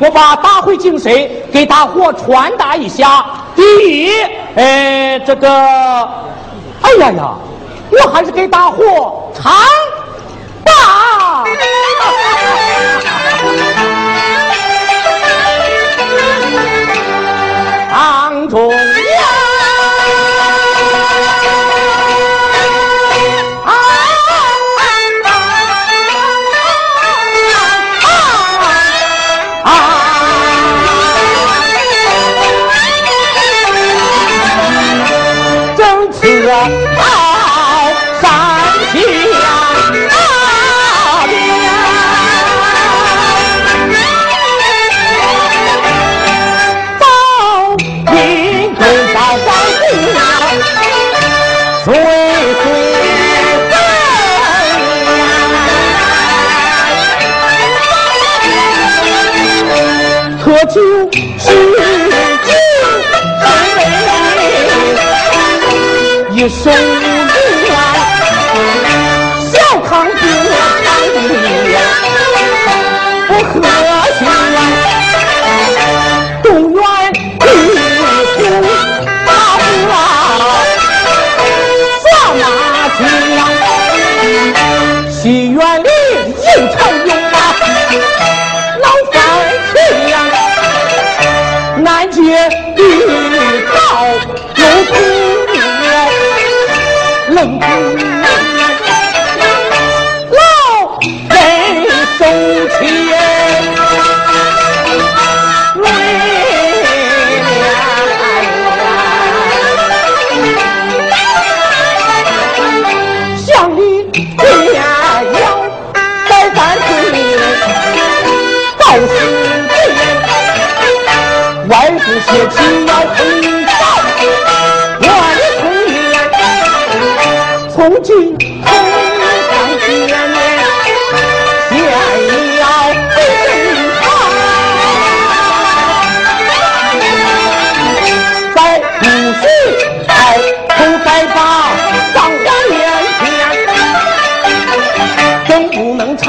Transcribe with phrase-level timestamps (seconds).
[0.00, 3.24] 我把大会精神给大伙传达一下。
[3.54, 3.62] 第
[4.04, 4.10] 一，
[4.54, 5.67] 呃，这个，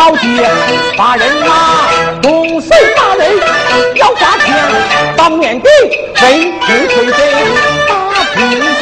[0.09, 0.28] 老爹
[0.97, 1.88] 大人啊，
[2.20, 3.30] 不是大人
[3.94, 4.56] 要发钱，
[5.16, 5.70] 当面给
[6.24, 7.16] 为君推荐
[7.88, 7.94] 大
[8.34, 8.59] 品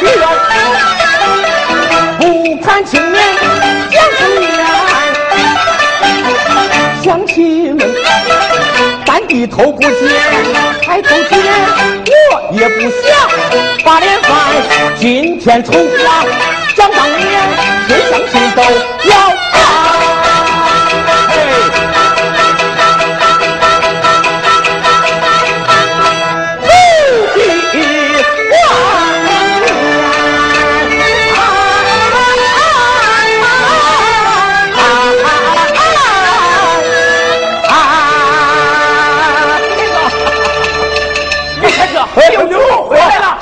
[2.16, 3.22] 不看青年
[3.90, 4.48] 讲红颜，
[7.04, 7.86] 乡亲们，
[9.04, 9.92] 咱低头不见
[10.80, 11.38] 抬头见，
[12.32, 13.12] 我也不想
[13.84, 14.32] 把脸翻，
[14.98, 16.24] 今天丑话
[16.74, 17.20] 讲当面，
[17.86, 18.62] 全乡亲都
[19.10, 19.37] 要。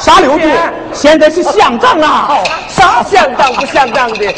[0.07, 0.47] 啥刘柱？
[0.93, 2.31] 现在是乡长啊！
[2.71, 4.25] 啥乡长不乡长的？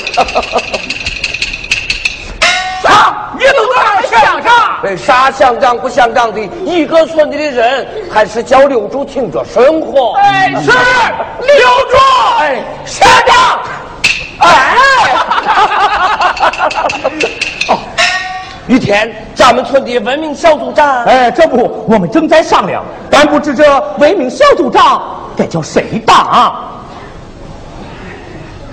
[2.82, 3.14] 啥？
[3.38, 4.80] 你都当乡长？
[4.82, 6.40] 哎，啥乡长不乡长的？
[6.64, 10.14] 一个村里的人还是叫刘柱听着生活。
[10.14, 11.98] 哎，是刘柱。
[12.40, 13.60] 哎，乡长。
[14.38, 14.74] 哎。
[17.68, 17.78] 哦，
[18.68, 21.04] 于天，咱们村的文明小组长。
[21.04, 25.16] 哎，这不，我们正在商量，但不知这文明小组长。
[25.38, 26.52] 该叫谁当？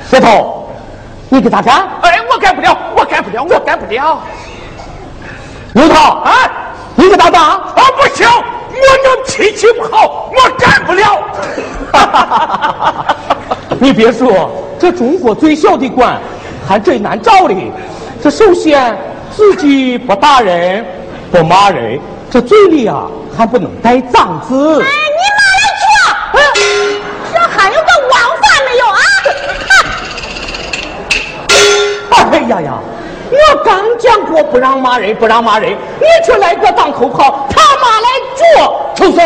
[0.09, 0.67] 石头，
[1.29, 1.87] 你给他干？
[2.01, 4.19] 哎，我干不了，我干不了，我干不了。
[5.73, 6.31] 刘涛，啊，
[6.95, 7.43] 你给他当？
[7.43, 8.73] 啊，不行，我
[9.03, 11.21] 娘脾气不好，我干不了。
[13.79, 16.19] 你别说，这中国最小的官
[16.67, 17.71] 还真难找哩。
[18.23, 18.97] 这首先
[19.31, 20.83] 自己不打人，
[21.31, 21.99] 不骂人，
[22.31, 23.05] 这嘴里啊
[23.37, 24.81] 还不能带脏字。
[24.81, 24.87] 还
[32.31, 32.79] 哎呀呀！
[33.31, 38.91] 我刚讲过不让骂人，不让骂人，你却来个当口炮，他妈来做！
[38.95, 39.21] 臭嫂，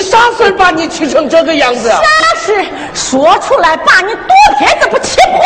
[0.00, 1.88] 啥事把你气成这个样子？
[1.88, 2.02] 啥
[2.36, 2.64] 事
[2.94, 5.40] 说出来把你肚皮子不气破？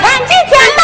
[0.00, 0.82] 前几天打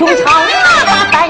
[0.00, 0.46] 就朝我
[0.86, 1.28] 把白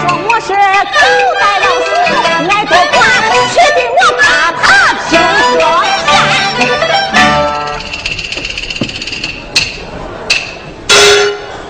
[0.00, 1.00] 说我是狗
[1.40, 1.88] 带老鼠
[2.46, 3.00] 来多挂
[3.48, 4.22] 确定我把
[4.52, 4.62] 他
[5.08, 5.56] 生活
[5.96, 6.04] 下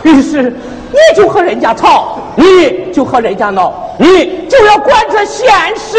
[0.03, 0.51] 于是
[0.91, 5.97] 你就和人家吵你就和人家闹你就要管这闲事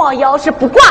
[0.00, 0.82] 我要是不管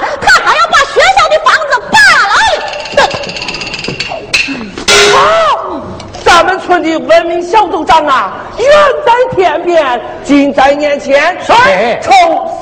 [6.23, 8.67] 咱们村的文明小组长啊，远
[9.05, 12.11] 在天边，近在眼前，谁冲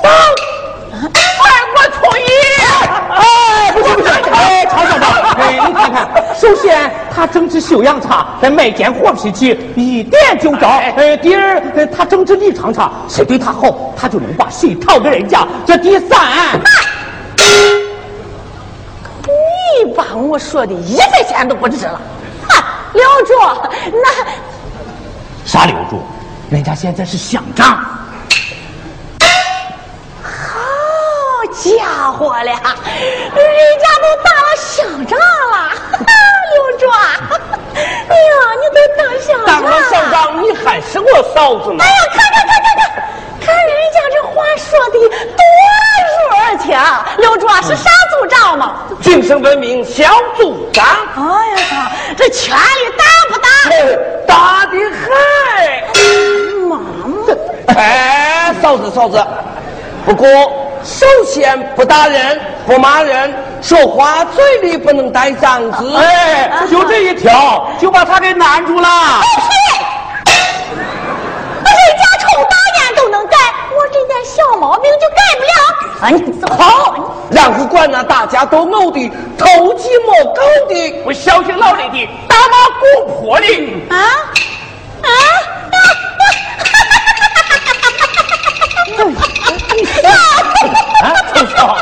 [0.02, 0.10] 上！
[0.92, 2.24] 哎，我同意。
[3.10, 4.12] 哎，不行不行！
[4.32, 6.08] 哎，常校长，哎，你看看，
[6.38, 10.66] 首先他政治修养差，在麦间火脾气，一点就着。
[10.66, 15.46] 哎，第二，他政治立场差，谁对他好，他就能把谁讨给人家。
[15.66, 16.18] 这第三，
[19.84, 22.00] 你把我说的一分钱都不值了。
[22.90, 23.34] 哈，刘柱，
[23.92, 24.08] 那
[25.44, 26.02] 啥留住？
[26.50, 27.84] 人家现在是乡长。
[30.22, 30.58] 好
[31.52, 35.70] 家伙了，人家都当了乡长了，
[36.52, 41.84] 刘庄，哎呀，你都当乡长，当了乡长，你还是我嫂子呢？
[41.84, 43.06] 哎呀，看看看看看，
[43.46, 45.42] 看人家这话说的多
[46.30, 46.78] 入耳听。
[47.18, 48.82] 刘庄是啥组长嘛？
[49.02, 50.04] 精神文明小
[50.36, 50.84] 组长。
[51.16, 51.22] 哎
[51.60, 52.60] 呀，这权力
[52.96, 53.48] 大不大？
[54.26, 56.68] 大的很。
[56.68, 59.24] 妈妈，哎，嫂子嫂子，
[60.06, 60.26] 不过。
[60.82, 65.94] 首先不打人，不骂人，说话嘴里不能带脏字。
[65.94, 68.88] 哎，就这一条，就把他给难住了。
[70.24, 73.36] 人家抽大烟都能改，
[73.76, 75.52] 我这点小毛病就改不了。
[76.00, 76.22] 啊，你
[76.56, 83.46] 好，然后管那大家都呕的偷鸡摸狗的，不小心老人的，打骂姑婆的。
[83.90, 83.96] 啊
[85.02, 85.08] 啊！
[91.02, 91.76] 啊，臭笑，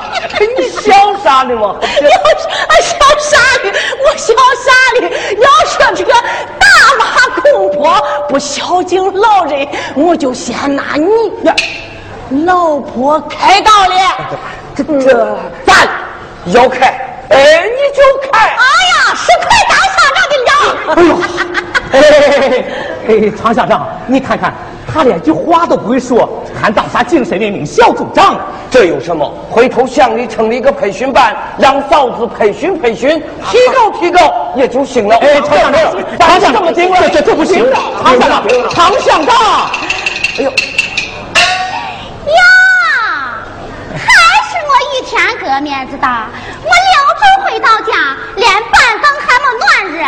[0.57, 1.75] 你笑啥呢嘛？
[1.83, 2.09] 要
[2.81, 3.73] 笑啥呢？
[4.05, 4.35] 我笑
[4.65, 4.67] 啥
[5.01, 5.11] 呢？
[5.41, 6.67] 要说这个大
[6.99, 7.05] 骂
[7.43, 11.09] 公婆不孝敬老人，我就先拿你
[11.45, 11.55] 呀，
[12.47, 13.95] 老婆开刀了。
[14.75, 15.89] 这这咱
[16.47, 16.87] 要开，
[17.31, 18.39] 哎，你就开。
[18.39, 20.53] 哎呀，是快当乡长的了。
[20.95, 21.11] 哎呦，
[21.93, 21.97] 哎
[23.09, 24.53] 哎，常乡长，你看看。
[24.91, 28.41] 他连句话都不会说，还当啥精神文明小组长？
[28.71, 29.31] 这有什么？
[29.51, 35.15] 回头乡里成立一个培训班，让嫂子培训培训，提高提高也就行了。
[35.17, 37.67] 哎，常乡长，常乡长，这这这不行！
[38.03, 39.37] 常乡长，常乡长，
[40.39, 40.55] 哎呦，呀，
[43.93, 43.99] 还
[44.49, 46.29] 是我一天哥面子大。
[46.63, 46.75] 我溜
[47.19, 50.05] 头回到家，连板凳还没暖热，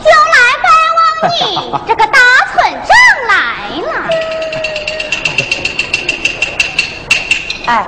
[0.00, 1.02] 就来拜望
[1.32, 1.36] 你
[1.88, 2.18] 这个大
[2.52, 2.56] 村
[2.86, 2.94] 长。
[3.26, 3.32] 来
[3.80, 3.92] 了，
[7.66, 7.84] 哎，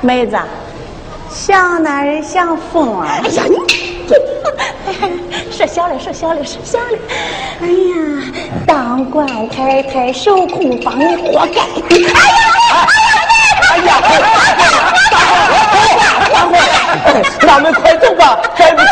[0.00, 0.38] 妹子，
[1.28, 3.20] 小男人想疯啊！
[3.22, 3.44] 哎呀，
[5.44, 6.98] 你说笑了，说笑了，说笑了。
[7.60, 8.32] 哎呀，
[8.66, 11.60] 当官太太受空房，你活该！
[11.60, 12.86] 哎呀，
[13.70, 14.79] 哎呀，哎呀，
[16.32, 16.52] 大伙，
[17.40, 18.84] 咱们快走吧，再不走，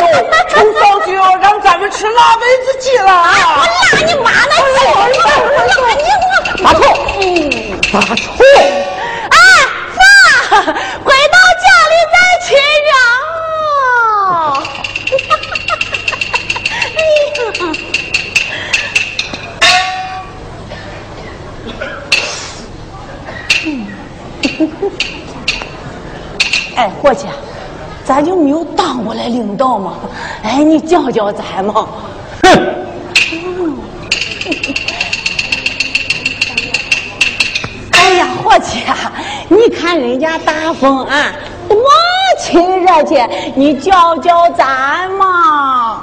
[0.48, 3.26] 厨房就要让咱们吃辣妹子鸡了啊！
[3.56, 4.52] 我拉你妈呢！
[6.62, 6.80] 大臭，
[7.92, 8.26] 大臭！
[9.30, 9.36] 哎，
[9.96, 9.98] 妈，
[11.04, 12.16] 回到家里再
[12.46, 12.48] 亲
[12.86, 12.90] 热。
[16.96, 17.00] 哎，
[26.86, 27.26] 伙计，
[28.04, 29.94] 咱就没有当过来领导吗？
[30.42, 31.86] 哎，你教教咱嘛。
[32.42, 32.76] 哼。
[37.92, 39.12] 哎呀伙计啊，
[39.48, 41.32] 你看人家大风啊，
[41.68, 41.78] 多
[42.40, 43.22] 亲热气，
[43.54, 46.02] 你教教咱嘛？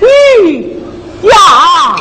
[0.00, 0.68] 咦
[1.22, 1.96] 呀，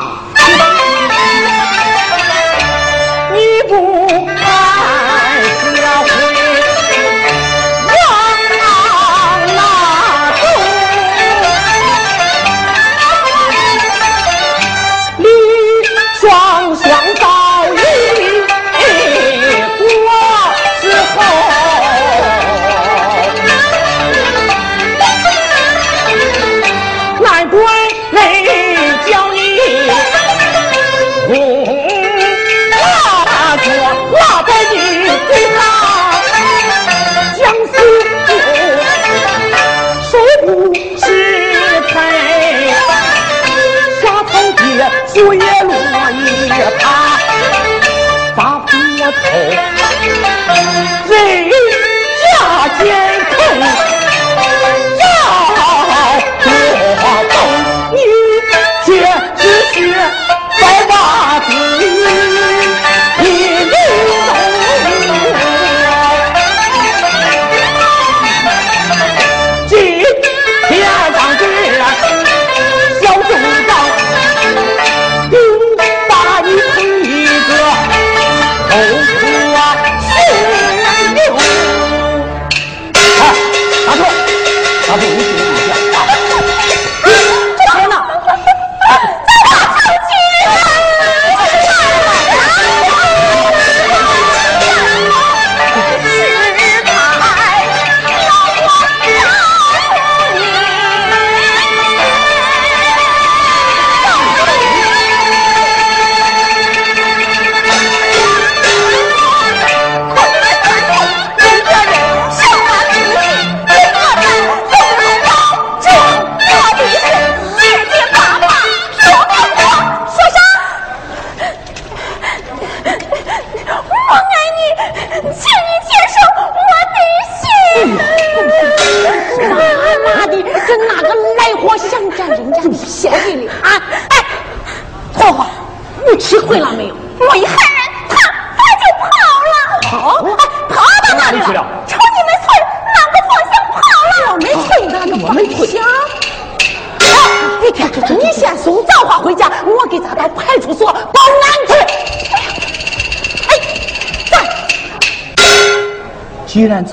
[3.31, 3.38] 你
[3.69, 4.36] 不看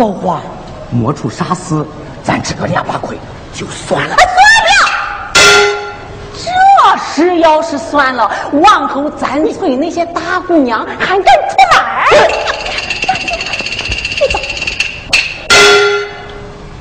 [0.01, 0.41] 造化
[0.91, 1.85] 磨出啥事，
[2.23, 3.19] 咱吃个两把亏
[3.53, 4.17] 就算了。
[4.17, 4.25] 算
[4.73, 5.53] 了，
[6.33, 12.07] 这事要是算了，往后咱村那些大姑娘还敢出来？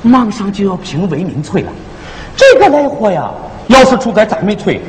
[0.00, 1.70] 马上就要评为民村了，
[2.34, 3.30] 这个来货呀！
[3.66, 4.80] 要是出在咱们村，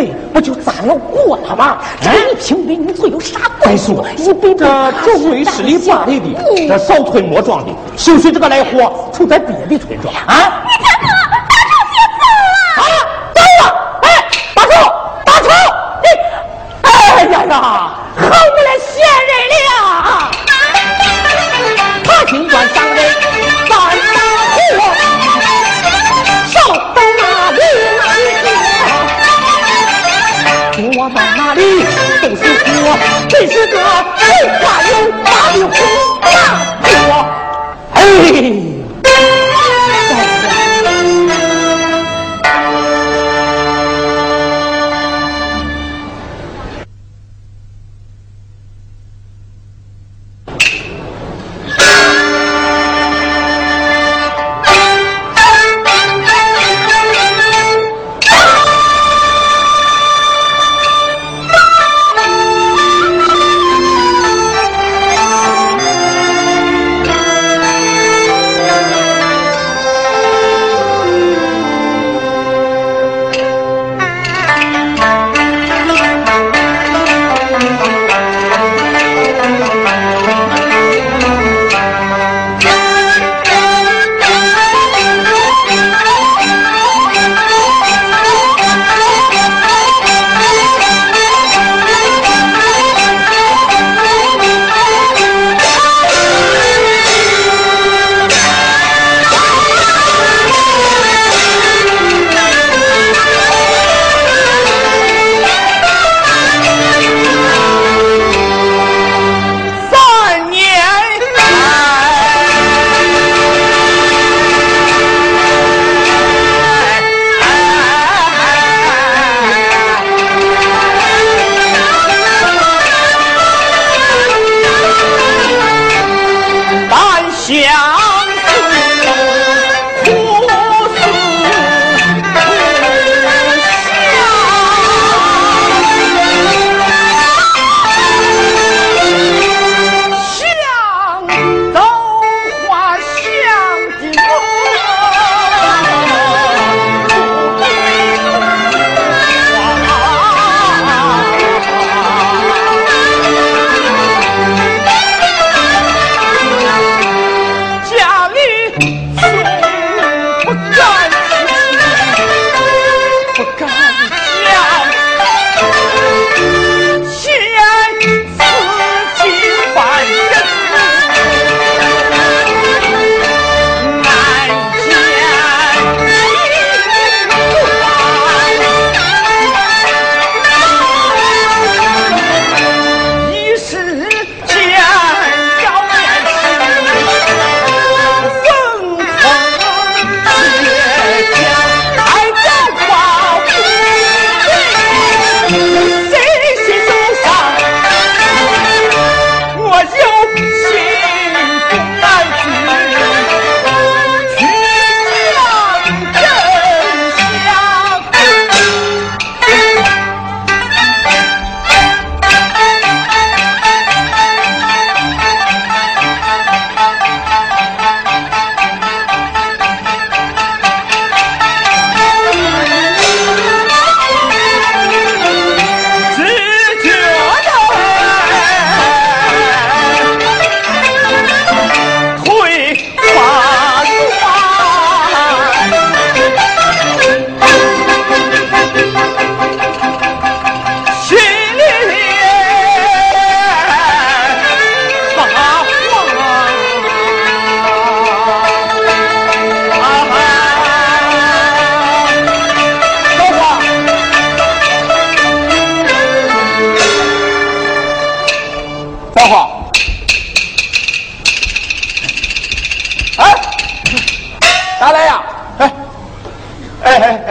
[0.00, 1.78] 咱这文明村不就咱了过了吗？
[2.00, 3.92] 这跟你评文明村有啥关系？
[4.16, 10.64] 一辈这这村十里八里的，这少村没庄的，兴许这个来货住在别的村庄啊！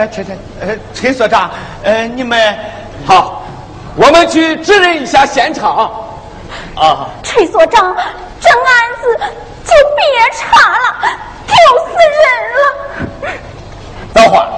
[0.00, 1.50] 哎，陈陈，呃，陈所长，
[1.82, 2.58] 呃，你们
[3.04, 3.42] 好，
[3.96, 5.92] 我们去指认一下现场。
[6.74, 7.94] 啊，陈所长，
[8.40, 8.66] 这案
[9.02, 9.14] 子
[9.62, 12.24] 就别查了，丢死人
[12.56, 13.36] 了。
[14.14, 14.48] 等会儿，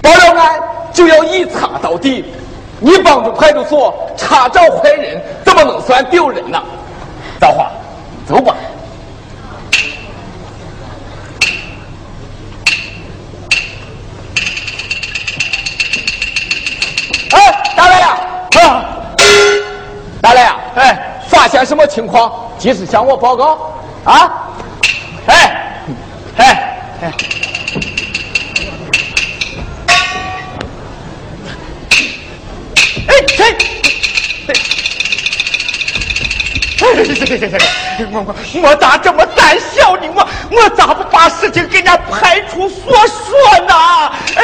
[0.00, 2.32] 报了案就要一查到底。
[2.78, 6.62] 你帮助派出所查找坏人，怎么能算丢人呢？
[7.40, 7.68] 大华，
[8.28, 8.54] 走吧。
[17.34, 18.18] 哎，大来呀！
[18.60, 18.84] 啊，
[20.20, 20.56] 大来呀！
[20.74, 22.32] 哎，发现什么情况？
[22.58, 23.70] 及时向我报告。
[24.04, 24.48] 啊！
[25.26, 25.84] 哎，
[26.36, 27.12] 哎，哎。
[38.10, 40.02] 我我我咋这么胆小呢？
[40.14, 43.74] 我我咋不把事情给人家派出所说呢？
[44.34, 44.42] 哎！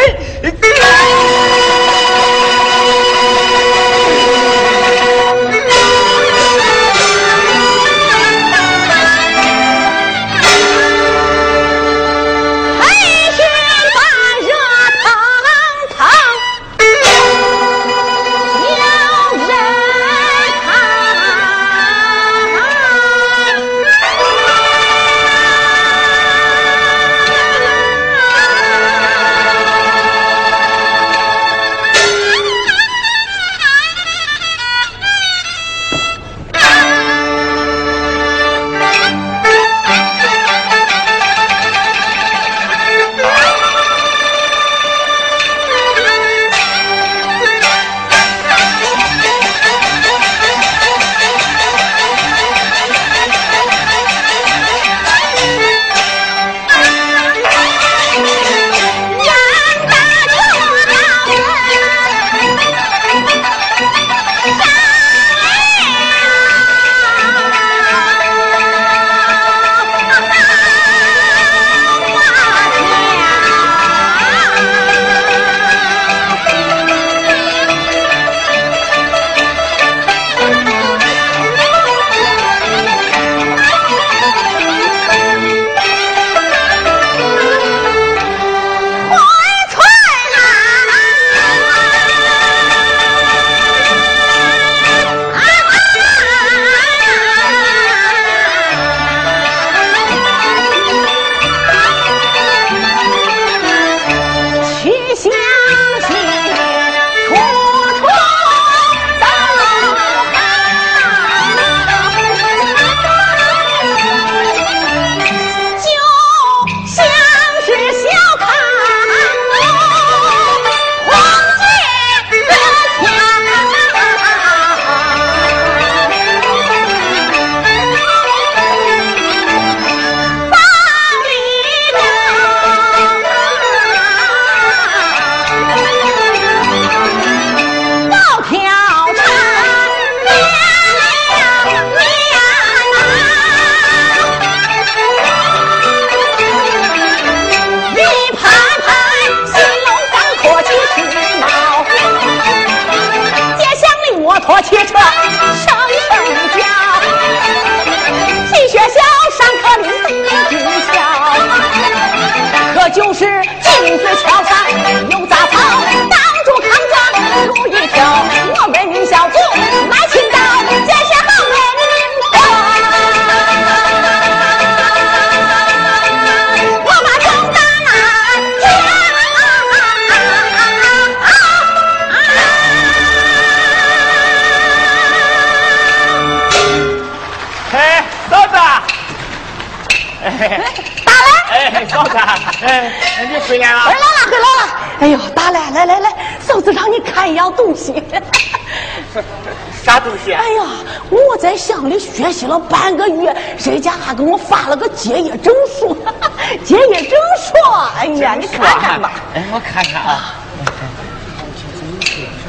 [201.99, 205.97] 学习了半个月，人家还给我发了个结业证书，
[206.65, 207.53] 结业证书。
[207.97, 209.13] 哎呀，你看看吧。
[209.35, 210.35] 哎，我看看啊。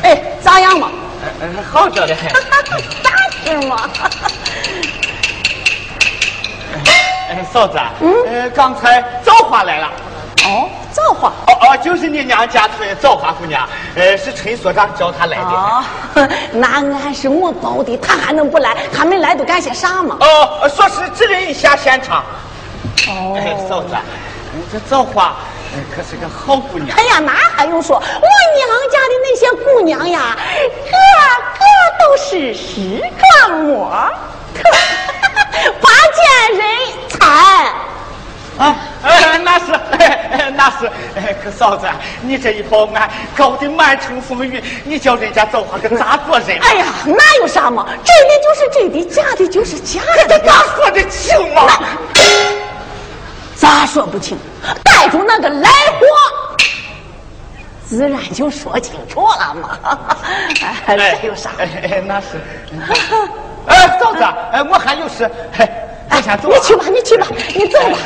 [0.03, 0.89] 哎，咋样嘛？
[1.71, 2.31] 好着的很。
[3.03, 3.11] 咋
[3.43, 3.89] 是嘛？
[7.29, 7.77] 哎，嫂子。
[8.01, 8.13] 嗯。
[8.27, 9.87] 呃，刚才造花来了。
[10.45, 11.31] 哦，造花。
[11.61, 13.67] 哦哦，就是你娘家村造花姑娘。
[13.95, 15.43] 呃，是陈所长叫她来的。
[15.43, 15.83] 哦，
[16.53, 18.75] 那俺是我包的，她还能不来？
[18.95, 20.17] 他没来都干些啥嘛？
[20.21, 22.23] 哦，说是指认一下现场。
[23.07, 23.37] 哦，
[23.69, 23.95] 嫂子，
[24.71, 25.35] 这造花
[25.95, 26.97] 可是个好姑娘。
[26.97, 27.95] 哎呀，那还用说？
[27.97, 30.35] 我娘家的那些姑娘呀，
[30.85, 30.91] 个
[31.59, 31.63] 个
[31.99, 33.01] 都是石
[33.47, 33.89] 状模，
[35.81, 36.67] 拔尖人
[37.09, 37.25] 才。
[38.57, 40.18] 啊，哎，那是，哎，
[40.55, 41.87] 那是，哎，可嫂子，
[42.21, 46.57] 你这一报案，搞得满城风雨，你叫人家造化个咋做人？
[46.61, 47.85] 哎呀，那有啥嘛？
[47.87, 50.27] 真的就是真的，假的就是假的。
[50.27, 51.67] 这咋说得清嘛？
[53.55, 54.37] 咋说不清？
[54.83, 56.55] 逮住那个来货，
[57.85, 59.79] 自然就说清楚了嘛。
[60.85, 61.51] 哎，这有啥？
[61.57, 62.27] 哎，那是。
[63.67, 65.69] 哎，嫂子，哎，我还有事，哎
[66.11, 66.49] 我先走。
[66.49, 67.97] 你去吧，你去吧，你走吧。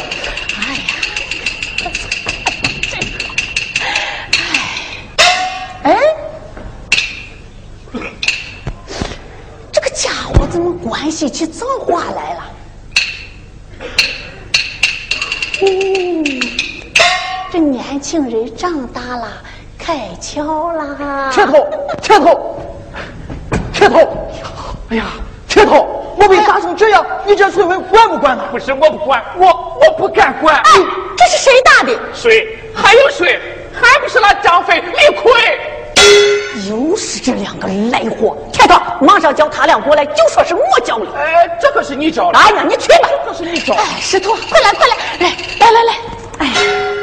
[11.04, 12.42] 怎么关系起造化来了？
[15.62, 16.24] 嗯，
[17.52, 19.28] 这年轻人长大了，
[19.78, 21.30] 开窍啦。
[21.30, 21.68] 铁头，
[22.02, 22.58] 铁头，
[23.74, 24.00] 铁头，
[24.92, 25.04] 哎呀，
[25.50, 26.16] 铁头。
[26.16, 28.46] 我被打成这样，你这村委管不管他？
[28.46, 29.48] 不是我不管，我
[29.82, 30.56] 我不敢管。
[30.56, 30.72] 哎，
[31.18, 32.00] 这是谁打的？
[32.14, 32.58] 谁？
[32.74, 33.42] 还有谁？
[33.74, 35.30] 还不是那张飞、李逵？
[36.70, 38.38] 又是这两个赖货！
[38.52, 41.06] 铁头，马上叫他俩过来，就说是我叫的。
[41.16, 42.38] 哎，这可是你叫的。
[42.38, 43.74] 哎呀，你去吧，这可是你叫。
[43.74, 45.28] 哎，石头，快来快来，来
[45.60, 45.94] 来来来，
[46.40, 46.54] 哎，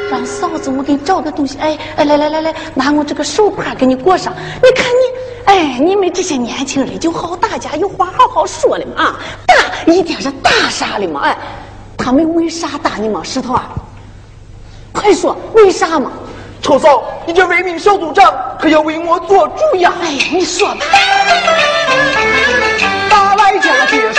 [0.09, 1.57] 让嫂子我给你找个东西。
[1.59, 4.33] 哎哎，来来来来，拿我这个手帕给你裹上。
[4.63, 11.21] 你看你，哎，你们这些年轻人就好，打架有话好好说的嘛啊，打一定是打啥的嘛？
[11.21, 11.37] 哎，
[11.97, 13.21] 他们为啥打你嘛？
[13.23, 13.69] 石头啊，
[14.93, 16.11] 快说为啥嘛？
[16.61, 19.91] 臭嫂，你这为民小组长可要为我做主呀！
[20.01, 20.77] 哎呀，你说吧。
[23.09, 24.13] 大来家街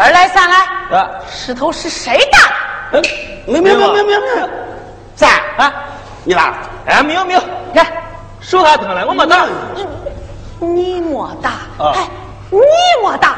[0.00, 0.56] 二来三来，
[0.98, 2.38] 啊石头是谁打
[2.90, 3.02] 的？
[3.46, 4.48] 嗯，没没没没没没，
[5.14, 5.70] 三啊，
[6.24, 6.54] 你打？
[6.86, 7.86] 哎，没有没有，你看
[8.40, 9.46] 手还疼了，我没打。
[10.58, 11.50] 你没打，
[11.84, 12.08] 啊哎，
[12.50, 12.58] 你
[13.02, 13.36] 没打，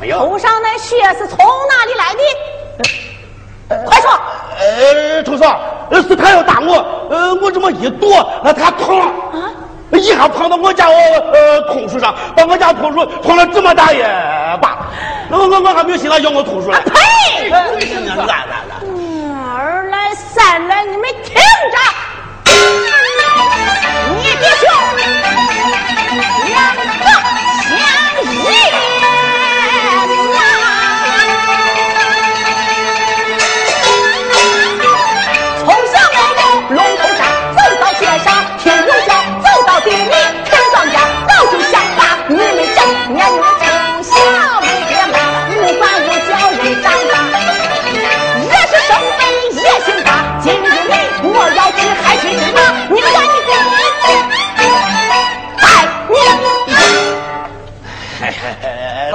[0.00, 0.18] 没有。
[0.18, 3.84] 头上那血是从哪里来的？
[3.86, 4.10] 快说！
[4.58, 9.50] 呃，臭嫂，呃，是他要打我，呃，我这么一躲，那他疼，啊，
[9.96, 14.00] 一下碰到我家我呃桐树上，把我家桐树捅了这么大一
[14.60, 14.86] 把，
[15.30, 16.80] 我我我还没有心思要我桐树了。
[16.82, 17.50] 呸！
[19.46, 21.78] 二来三来，你们听着，
[24.16, 24.70] 你弟兄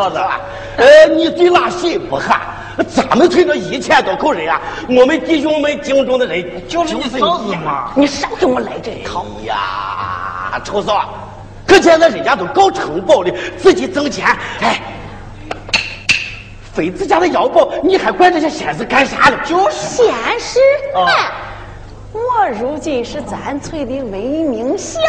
[0.09, 0.19] 子，
[0.77, 2.41] 呃，你对那谁不喊？
[2.87, 7.91] 咱们村的一千多口人啊，我们弟兄们敬重的人就是你嫂子嘛。
[7.93, 9.25] 你少给我来这一套！
[9.41, 11.13] 哎呀，臭嫂，
[11.67, 14.27] 可现在人家都搞承包了，自己挣钱，
[14.61, 14.81] 哎，
[16.73, 19.37] 非自家的腰包，你还管这些闲事干啥呢？
[19.43, 20.05] 就是闲
[20.39, 20.59] 事，
[20.95, 21.31] 啊哎，
[22.13, 25.01] 我如今是咱村的文明小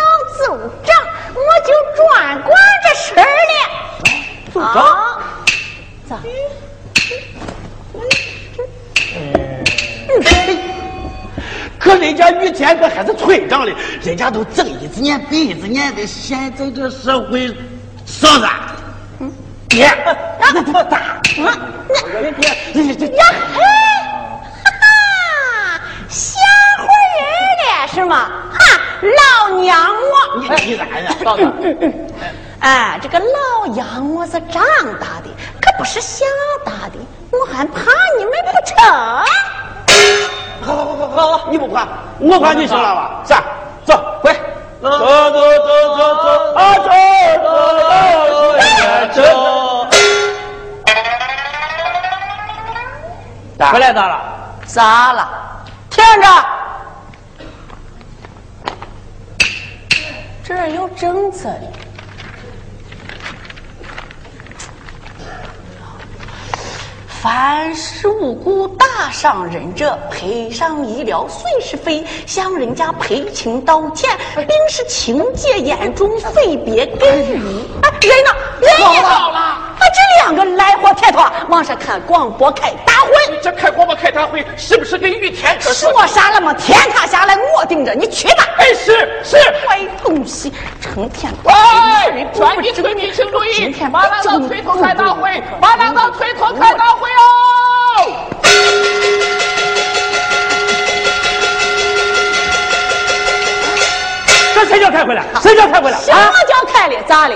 [0.44, 0.96] 组长，
[1.34, 4.19] 我就专管这事儿了。
[4.52, 5.18] 组长啊，
[6.08, 6.18] 咋？
[11.78, 16.06] 可人家遇见个还是村长嘞，人家都睁一只眼闭一只眼的。
[16.06, 17.48] 现在这社会，
[18.04, 18.46] 嫂子，
[19.68, 19.88] 别，
[20.38, 20.98] 那多大？
[20.98, 21.20] 啊，
[22.20, 23.60] 别别，这这呀嘿，
[24.64, 26.38] 哈哈，吓
[26.78, 26.82] 唬
[27.16, 27.22] 人
[27.62, 28.30] 了是吗？
[28.52, 28.58] 哈，
[29.00, 31.42] 老娘我，你你咋的，嫂子？
[32.60, 34.62] 哎，这个老杨我是长
[35.00, 35.30] 大的，
[35.62, 36.28] 可不是想
[36.62, 36.98] 大的，
[37.32, 37.80] 我还怕
[38.18, 38.76] 你们不成？
[40.60, 43.22] 好好好好好，你不管，我管你行了吧？
[43.24, 43.42] 三，
[43.86, 44.38] 走，回。
[44.82, 45.40] 走走走
[45.96, 46.88] 走走，啊走
[47.42, 47.48] 走
[49.14, 49.24] 走走。
[53.72, 54.20] 回来咋了？
[54.66, 55.28] 咋了？
[55.88, 56.26] 听着，
[60.42, 61.79] 这儿有政策的。
[67.22, 77.38] 凡是无辜打伤人者，赔上医疗损失费，向人家赔情道歉，并是情节严重，非别给予。
[77.83, 78.30] 哎，人呢？
[78.62, 79.38] 人到了。
[79.38, 83.11] 啊，这两个来货铁托往上看广播开大会。
[83.42, 86.54] 这开广播开大会是不是跟雨天可说啥了吗？
[86.54, 88.48] 天塌下来我顶着，你去吧。
[88.56, 89.37] 哎，是是。
[89.66, 91.30] 坏东西，成天。
[91.44, 97.09] 哎，全体村民请注意，马兰道推头开大会，马兰道推头开大会哦。
[104.54, 105.24] 这谁叫开会了？
[105.40, 105.98] 谁叫开会了？
[106.00, 107.02] 什么叫开了？
[107.04, 107.34] 咋了？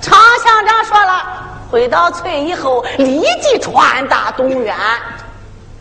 [0.00, 1.24] 常乡长说了，
[1.70, 4.76] 回到村以后立即传达动员。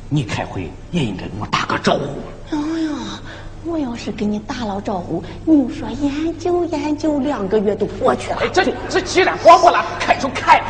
[0.08, 2.22] 你开会也应该给我打个招呼。
[2.52, 3.20] 哎呀，
[3.66, 8.38] 我要是给你打了招呼，你说研究研究，两个月都过去了。
[8.42, 10.62] 哎，这这既然过过了，开就开。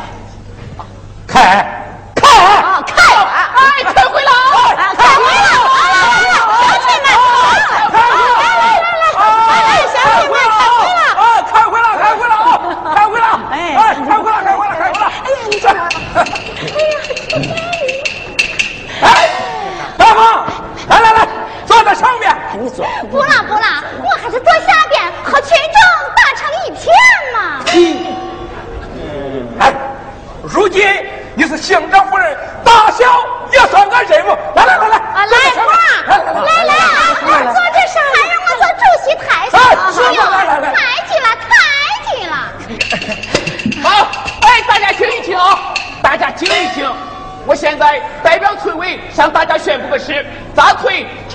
[1.26, 1.69] 开，开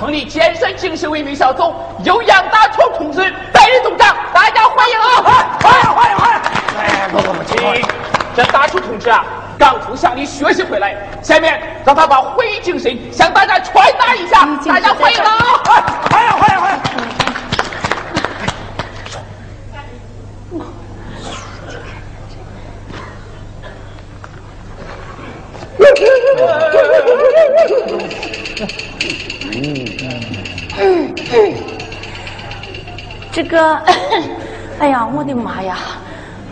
[0.05, 5.57] 成立健身精神文明小组，由杨大冲同志担任组长，大家欢迎啊！
[5.59, 6.41] 欢迎欢迎欢迎！
[6.77, 7.57] 哎，不不不，请
[8.35, 9.25] 这大冲同志啊，
[9.57, 15.44] 刚从乡里学习回来，下面让他把会议精神向大家传达一下，大家欢迎啊！
[33.35, 33.77] 这个，
[34.79, 35.77] 哎呀，我的妈呀！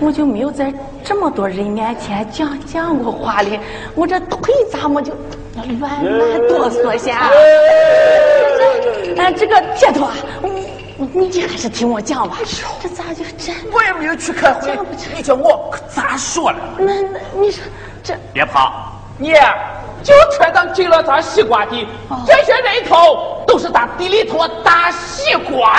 [0.01, 3.57] 我就没有在这么多人面前讲讲过话哩，
[3.95, 5.13] 我这腿咋么就
[5.55, 7.29] 乱乱哆嗦下？
[9.17, 10.13] 哎， 这个铁头啊，
[10.97, 12.35] 你你还是听我讲吧。
[12.81, 13.53] 这咋就这？
[13.71, 14.77] 我也没有去开会，
[15.15, 16.57] 你叫我可咋说了？
[16.77, 17.63] 那那你说
[18.03, 18.73] 这别怕，
[19.17, 19.31] 你
[20.03, 21.87] 就缺当进了咱西瓜地，
[22.27, 24.91] 这些人头都是咱地里头大
[25.33, 25.73] 别管。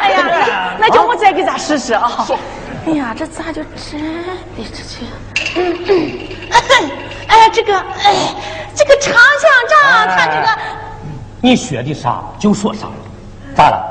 [0.00, 2.26] 哎呀，那就我再给咱试试啊！
[2.86, 5.06] 哎呀，这咋就这的这这？
[7.28, 8.34] 哎，这个哎，
[8.74, 10.48] 这个常乡长他这个，
[11.40, 12.86] 你学的啥就说啥，
[13.56, 13.85] 咋了？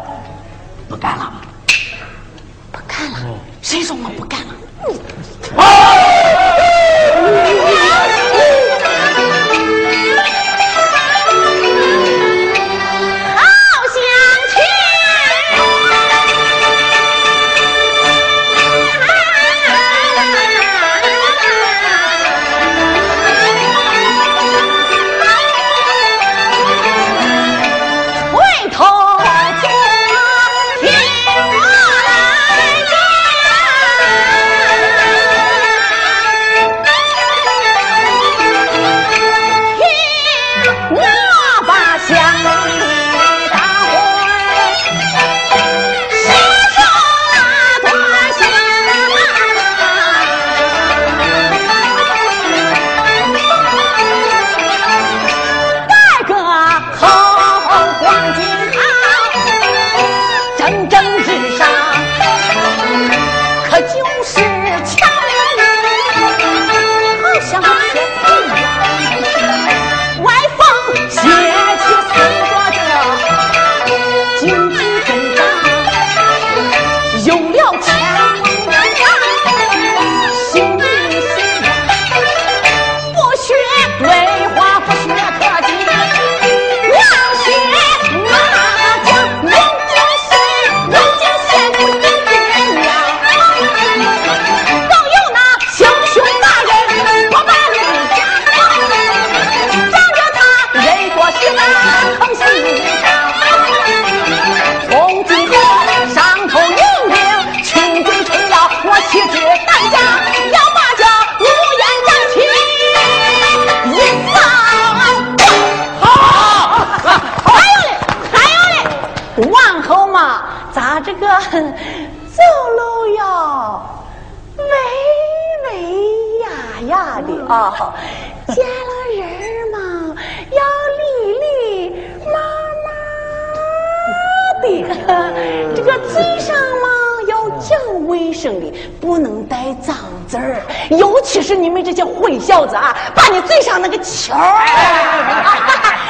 [142.65, 144.39] 子啊，把你嘴上那个球儿，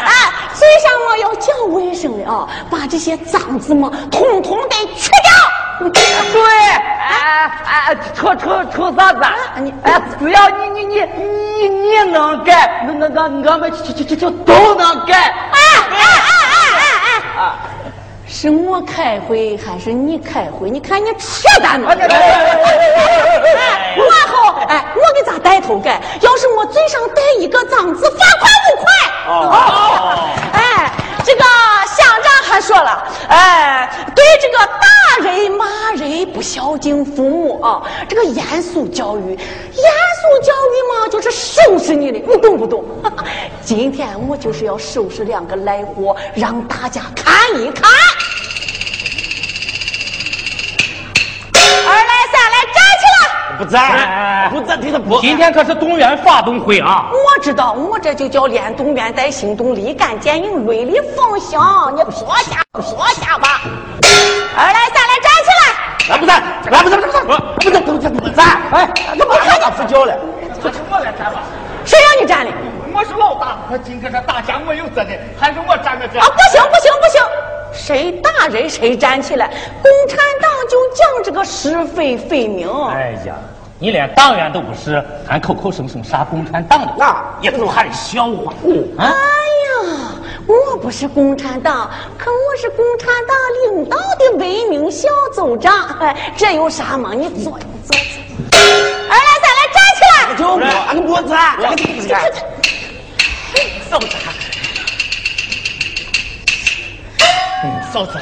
[0.06, 5.90] 啊，嘴上我要讲卫生的啊，把这些脏字嘛统统得去掉。
[5.90, 9.20] 对，哎哎，臭臭臭啥子？
[9.58, 11.02] 你哎，只要你你你
[11.60, 15.14] 你你能改，那那那我们就就就就都能改。
[15.16, 15.60] 哎
[15.92, 16.62] 哎哎哎
[17.04, 17.52] 哎哎！
[18.26, 20.70] 是我开会还是你开会？
[20.70, 21.94] 你看你扯淡吗？
[25.66, 26.02] 哎，往后哎，我给咋带头改？
[26.22, 28.86] 要是我嘴上带一个脏字，罚款五块。
[29.28, 30.92] 哦，哎，
[31.24, 31.44] 这个
[31.98, 34.86] 乡长还说了，哎，对这个打
[35.24, 42.84] 人骂人不孝敬父母啊，这个严肃教育，严肃教育嘛，就是收拾你的，你懂不懂？
[43.64, 47.90] 今天我就是要收拾两个赖货，让大家看一看。
[51.88, 53.18] 二来三来，站起来！
[53.58, 53.80] 不站，
[55.22, 57.10] 今天可是动员发动会啊！
[57.12, 61.60] 我知道，我这就叫练动员带行动，立竿见影，雷厉风行。
[61.96, 63.62] 你说下，说下吧。
[64.58, 66.14] 二来三来，站起来！
[66.14, 68.62] 俺不站，俺不站，不站，不站，不站，不站。
[68.72, 70.14] 哎，这不还打不叫了？
[70.62, 71.44] 这是我来站吧。
[71.86, 72.52] 谁让你站的？
[72.94, 75.96] 我是老大，今天是大家没有责任，还是我站？
[75.96, 77.22] 啊，不行不行不行！
[77.74, 79.48] 谁打人谁站起来。
[79.48, 82.70] 共产党就讲这个是非分明。
[82.88, 83.36] 哎呀，
[83.78, 88.54] 你连党员都不是，还口口声声杀共产党的，那也不喊人笑话。
[88.98, 89.14] 啊哎，呀，
[90.48, 93.36] 我不是共产党，可我是共产党
[93.74, 95.90] 领导的文明小组长。
[96.00, 97.14] 哎，这有啥嘛？
[97.14, 97.60] 你坐，坐，
[97.92, 97.98] 坐。
[99.10, 100.36] 二来三来，站起来！
[100.38, 100.58] 就我，
[100.88, 102.32] 俺不站，俺不站。
[103.90, 104.08] 嫂子，
[107.64, 108.18] 嗯，嫂子，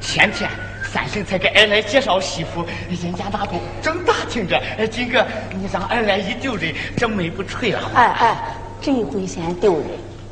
[0.00, 0.50] 前天
[0.92, 4.60] 三婶才给二来介绍媳妇，人家那都正打听着。
[4.90, 7.78] 今个你让二来一丢人，这媒不吹了。
[7.94, 8.36] 哎哎，
[8.80, 9.86] 这回嫌丢人，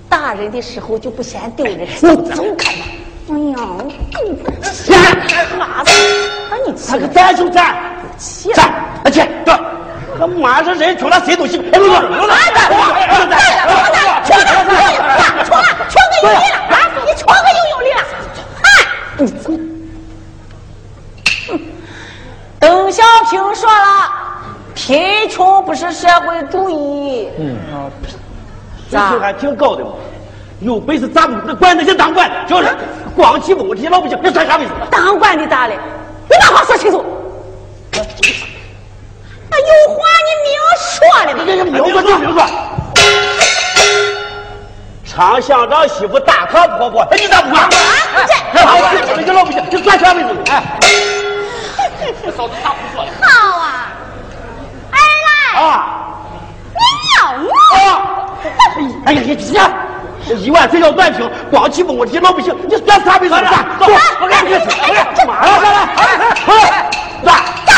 [0.08, 1.80] 打人的时候就不嫌丢人。
[1.80, 2.84] 你走开吧！
[3.28, 3.56] 哎呀，
[4.14, 4.22] 狗
[5.58, 5.90] 妈的！
[6.48, 6.72] 把你
[7.12, 7.76] 站就站，
[8.16, 8.72] 气站，
[9.04, 9.54] 而且对，
[10.18, 11.62] 那马上人出来谁都行。
[11.70, 12.26] 哎，不不不，不
[28.90, 29.90] 这情还挺高的嘛。
[30.60, 32.74] 有本事咱们管那些当官的，就是
[33.14, 34.72] 光欺负我这些老百姓，你算啥本事？
[34.90, 35.74] 当官的咋了？
[36.28, 36.98] 你把话说清楚。
[37.90, 37.98] 啊，
[39.52, 40.90] 有话你明说
[41.26, 42.38] 的，这这明说就明说。
[45.04, 47.68] 常乡长媳妇大炕婆婆，哎，你咋不管？
[48.52, 50.34] 这好吧，这这老百姓，你算啥本事？
[50.50, 50.62] 哎，
[52.36, 53.10] 嫂子咋不说了？
[53.20, 53.92] 好啊，
[54.90, 55.95] 二来！
[59.04, 59.44] 哎呀，你这
[60.26, 63.34] 这一万岁要断平，光起问题老百姓，你算啥本事？
[63.78, 63.86] 走，
[64.20, 65.78] 我给你去，来来来，
[67.22, 67.28] 来，站
[67.66, 67.68] 站，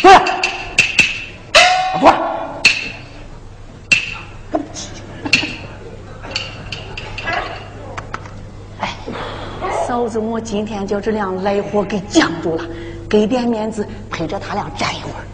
[0.00, 0.06] 坐，
[2.00, 2.02] 坐。
[9.86, 12.64] 嫂子，我今天叫这辆来货给犟住了，
[13.08, 15.24] 给点面子，陪着他俩站一会儿。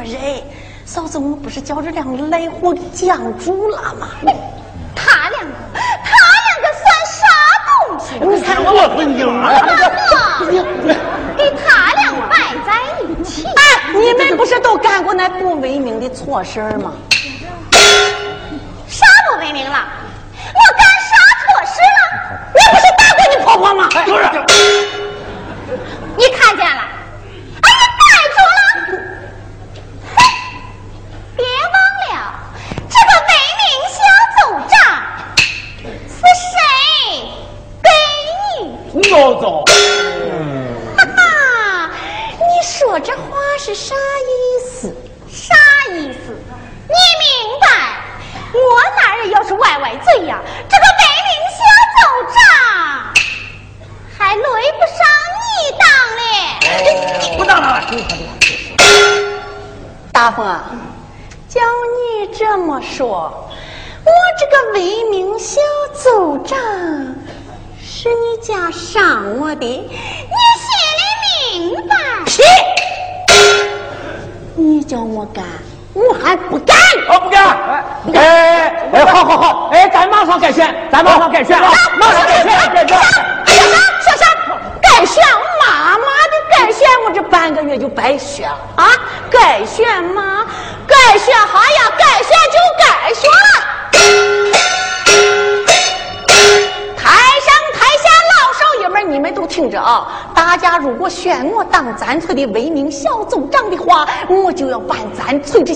[0.00, 0.42] 还敢不认？
[0.86, 4.08] 嫂子，我不是叫这两个来货给降住了吗？
[4.94, 6.10] 他两个，他
[6.46, 7.20] 两个算啥
[7.68, 8.14] 东西？
[8.18, 10.44] 你看我分硬我
[11.36, 12.34] 给他俩摆
[12.66, 12.70] 在
[13.02, 13.44] 一起。
[13.44, 13.60] 哎，
[13.92, 16.92] 你们不是都干过那不文明的错事儿吗？
[18.88, 19.86] 啥不文明了？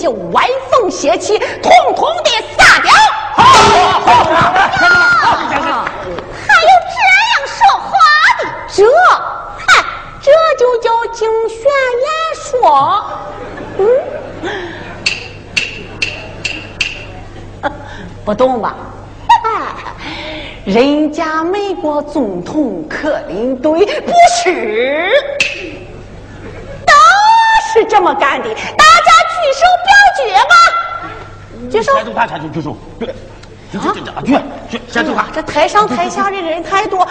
[0.04, 2.92] 些歪风邪气统统的杀掉。
[3.36, 3.42] 好，
[4.00, 4.12] 好，
[5.62, 5.88] 好，
[6.46, 7.88] 还有这样说话
[8.38, 8.40] 的？
[8.68, 8.84] 这，
[9.66, 9.66] 嗨，
[10.20, 11.56] 这就叫竞选
[12.04, 12.52] 演说。
[17.62, 17.72] 嗯，
[18.26, 18.74] 不懂吧？
[20.66, 25.10] 人家美国总统克林顿不是，
[26.86, 26.92] 都
[27.72, 28.48] 是这么干的。
[30.32, 30.54] 大家举手表决吧！
[31.70, 31.92] 举手。
[31.94, 32.76] 抬头看，抬头举手。
[32.98, 33.08] 对，
[33.72, 34.32] 举举举举
[34.70, 37.06] 举，先走这台上台下的人太多，我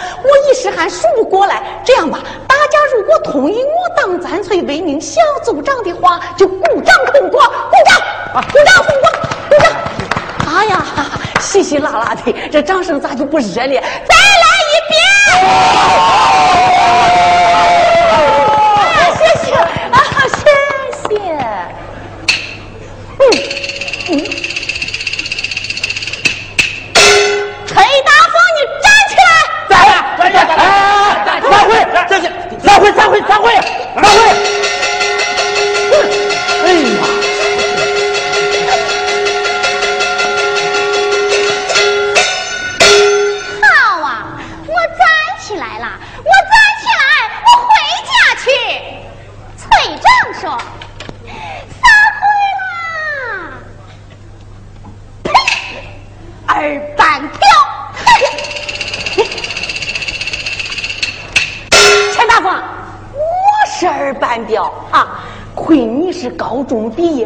[0.50, 1.62] 一时还数不过来。
[1.84, 8.00] 这样吧，大家如果同意我当咱村为民小组长的话，就鼓掌通过，鼓掌，
[8.32, 9.10] 鼓掌通过，
[9.50, 9.70] 鼓掌。
[10.54, 10.84] 哎呀！
[11.40, 13.80] 稀稀拉拉的，这掌声咋就不热烈？
[13.80, 14.94] 再来一遍！
[33.94, 34.43] 到位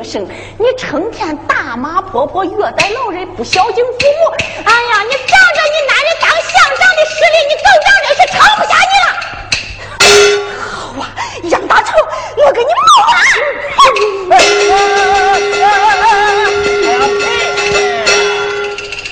[0.08, 0.26] 生，
[0.58, 4.32] 你成天打骂婆婆，虐待老人，不孝敬父母。
[4.64, 9.10] 哎呀，你仗着你男人当乡长的实力，你更让人是瞧不下你了。
[10.58, 10.66] 好
[10.98, 11.04] 啊，
[11.44, 11.94] 杨大成，
[12.38, 12.72] 我给你磨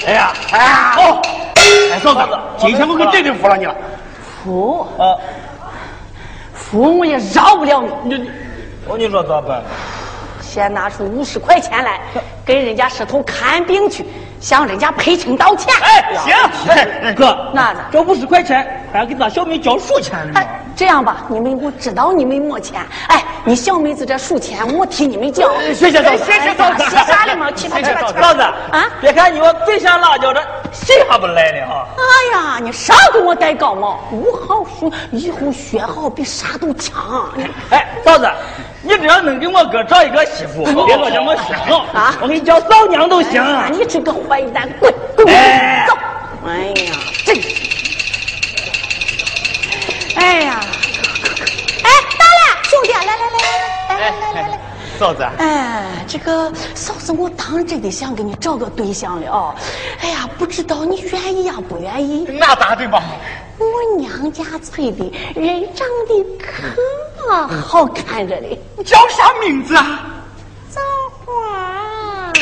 [0.07, 1.21] 哎呀，哎呀，好，
[1.93, 3.75] 哎嫂子，今天我可真的服了你了。
[4.43, 4.87] 服？
[4.99, 5.21] 呃，
[6.55, 8.15] 服我也饶不了你。
[8.15, 8.31] 你。
[8.89, 9.65] 我你说咋办？
[10.57, 12.01] 先拿出五十块钱来，
[12.47, 14.07] 给人家石头看病去，
[14.41, 15.71] 向人家赔情道歉。
[15.83, 20.41] 哎，行，哥，那子这五十块钱还要给咱小妹交数钱呢。
[20.41, 25.53] 哎，这样吧，你们我知道你们没钱，哎，你小妹子这数钱我替你们交。
[25.75, 26.85] 谢谢嫂子，谢谢嫂子。
[26.85, 27.49] 谢啥了嘛？
[27.55, 28.19] 谢谢嫂子。
[28.19, 30.41] 嫂子啊，别看你我嘴像辣椒，这
[30.73, 31.87] 谁还不来呢哈。
[31.99, 37.29] 哎呀，你少给我戴高帽，五好学，以后学好比啥都强。
[37.69, 38.27] 哎，嫂子。
[38.87, 43.43] 你只要能给我哥找一个媳妇，别老叫我学好啊，我给你叫嫂娘都行。
[43.73, 45.33] 你这个坏蛋，滚滚走！
[46.47, 47.49] 哎呀，真是！
[50.15, 50.61] 哎呀，
[51.83, 54.59] 哎，到了，兄弟，来来来来来来来来，
[55.01, 55.27] 嫂子。
[55.39, 59.53] 哎，这个嫂子，我当真的想给你找个对象了哦。
[60.01, 62.25] 哎呀，不知道你愿意呀不愿意？
[62.39, 63.03] 那咋的吧？
[63.59, 66.63] 我娘家村的人长得可
[67.29, 70.01] 好看着嘞，你叫啥名字啊？
[70.71, 70.81] 枣
[71.25, 71.33] 花。
[72.35, 72.41] 呀，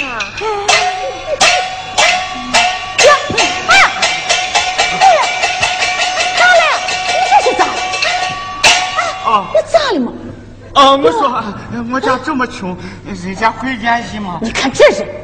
[6.37, 6.65] 咋了？
[7.09, 7.65] 你这是咋？
[9.31, 10.13] 啊，你咋了嘛？
[10.75, 11.21] 啊，我说
[11.93, 12.77] 我家这么穷，
[13.07, 14.39] 人家会联系吗？
[14.43, 15.24] 你看这人。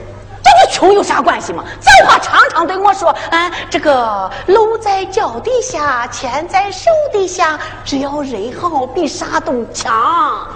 [0.71, 1.65] 穷有啥关系嘛？
[1.81, 10.47] 造化常常对我说：“啊，这个路在脚底下，钱在手底下，只要人好，比啥都强。”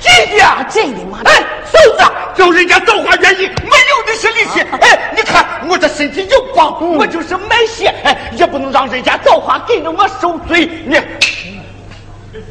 [0.00, 0.66] 真的？
[0.68, 1.20] 真的吗？
[1.24, 4.60] 哎，嫂子，叫人家造化愿意，没有的是利息。
[4.80, 10.66] 哎，你看我这身体又棒，我就是卖血，哎，也不能让人家造化给着我受罪。
[10.86, 11.00] 你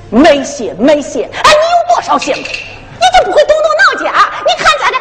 [0.10, 2.34] 卖血卖血，哎，你有多少血？
[2.34, 4.32] 你就不会动动脑筋啊？
[4.46, 4.98] 你看咱这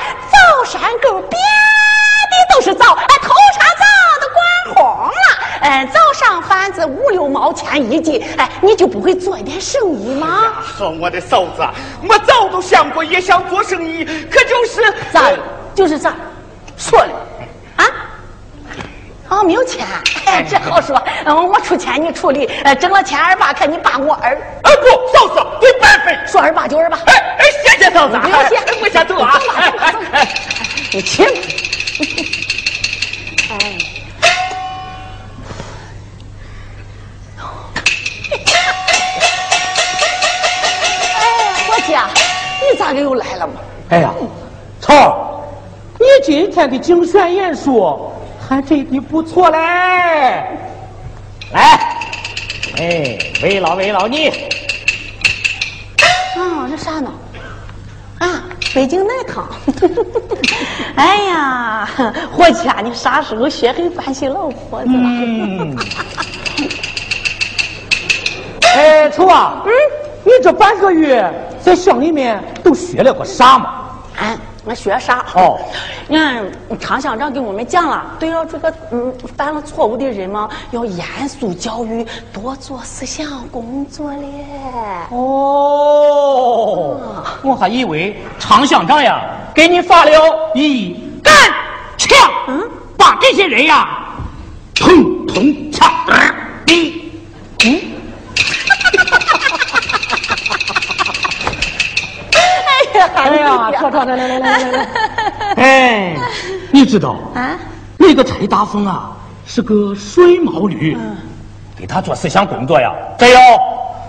[0.51, 3.85] 小山沟别的都是枣哎头茬枣
[4.21, 5.13] 都关红了。
[5.61, 10.53] 哎早上贩子五六毛钱一斤哎你就不会做一点生意吗？
[10.77, 11.67] 说我的嫂子
[12.09, 15.31] 我早都想过也想做生意可就是咋
[15.75, 16.15] 就是咋
[16.77, 17.13] 说了
[17.77, 17.87] 啊？
[19.29, 19.87] 啊没有钱
[20.27, 24.37] 哎这好说嗯我出钱你处理呃挣了钱二八看你把我儿。
[24.63, 26.99] 二姑嫂子对半分说二八就二八。
[27.07, 27.45] 哎哎
[27.81, 29.41] 谢谢嫂子，不用谢，我先走啊。
[29.57, 30.29] 哎哎哎，
[30.93, 31.25] 你请。
[31.25, 31.33] 哎。
[41.15, 41.25] 哎，
[41.67, 43.55] 伙计，你咋个又来了嘛？
[43.89, 44.13] 哎呀，
[44.79, 45.43] 超，
[45.99, 48.15] 你今天的竞选演说
[48.47, 49.59] 还真的不错嘞！
[51.55, 51.97] 来，
[52.77, 54.50] 哎，慰劳慰劳你。
[58.75, 59.47] 北京奶汤。
[60.97, 61.89] 哎呀，
[62.33, 64.99] 伙计啊，你啥时候学会关心老婆子了？
[65.05, 65.77] 嗯。
[68.75, 69.63] 哎，臭啊！
[69.67, 69.71] 嗯，
[70.25, 71.29] 你这半个月
[71.61, 73.75] 在乡里面都学了个啥嘛？
[74.17, 75.25] 俺我学啥？
[75.35, 75.59] 哦，
[76.09, 76.45] 你看
[76.79, 84.27] 常乡长给我们讲了，对了这个嗯犯了错误的人嘛，要严肃教育，多做思想工作嘞。
[85.11, 87.01] 哦，
[87.43, 89.21] 我还以为常乡长呀
[89.55, 90.11] 给你发了
[90.55, 91.35] 一杆
[91.97, 92.17] 枪，
[92.49, 92.61] 嗯，
[92.97, 93.89] 把这些人呀
[94.75, 95.91] 统统枪
[96.67, 96.93] 毙。
[97.65, 98.00] 嗯。
[103.15, 104.87] 哎呀，跳跳来来来来来来！
[105.57, 106.17] 哎，
[106.71, 107.57] 你知道啊？
[107.97, 109.11] 那个柴大凤啊，
[109.47, 110.97] 是个水毛驴，
[111.77, 113.41] 给他做思想工作呀，这要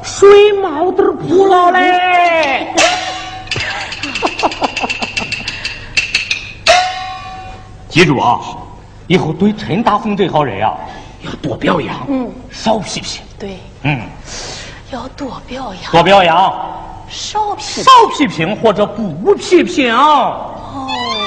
[0.04, 2.68] 水毛都不老嘞。
[7.90, 8.40] 记住啊，
[9.08, 10.74] 以后对陈大凤这号人啊，
[11.24, 13.22] 要多表扬，嗯，少批评。
[13.38, 14.00] 对，嗯，
[14.92, 16.54] 要多表扬，多表扬。
[17.12, 19.94] 少批少批评或者不批评。
[19.94, 21.21] 咋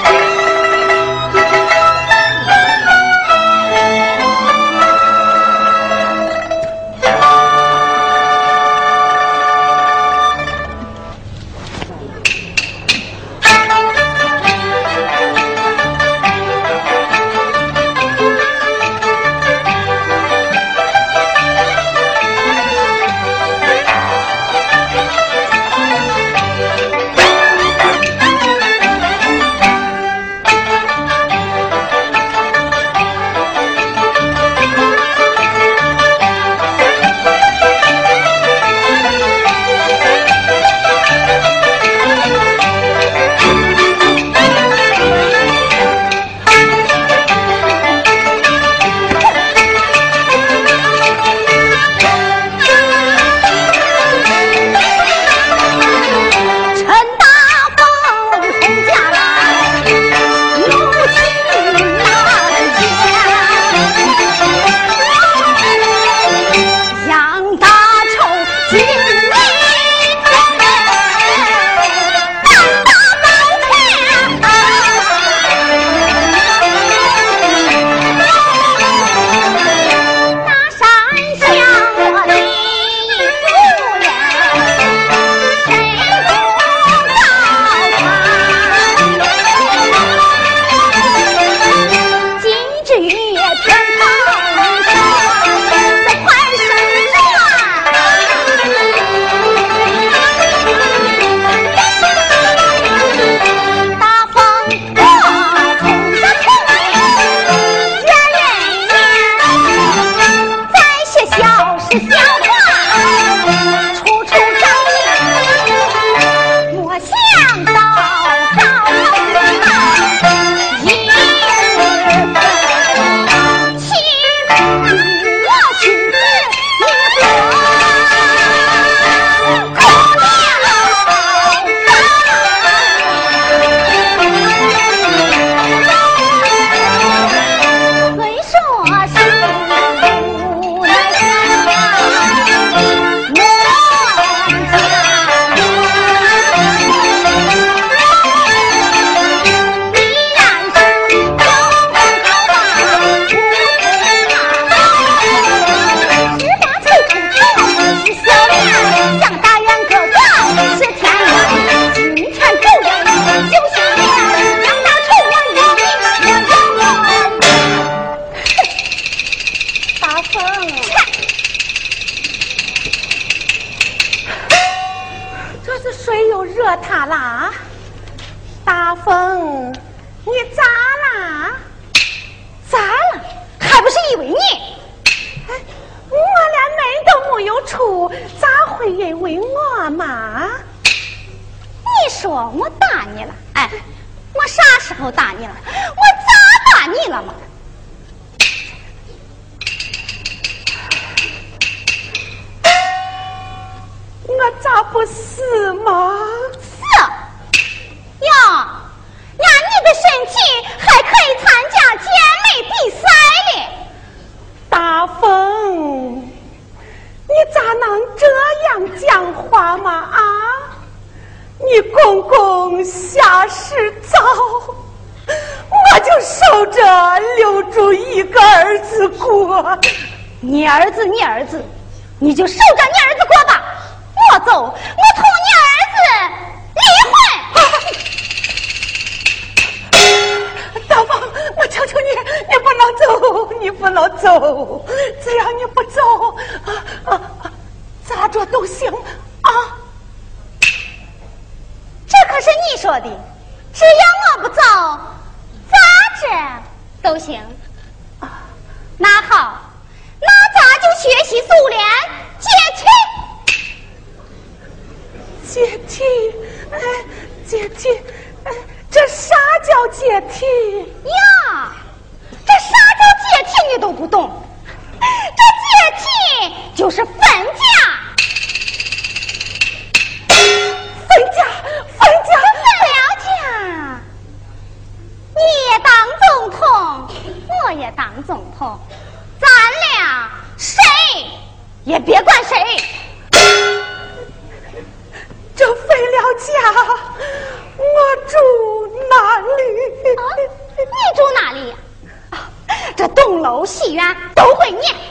[303.65, 305.04] 戏园都会念。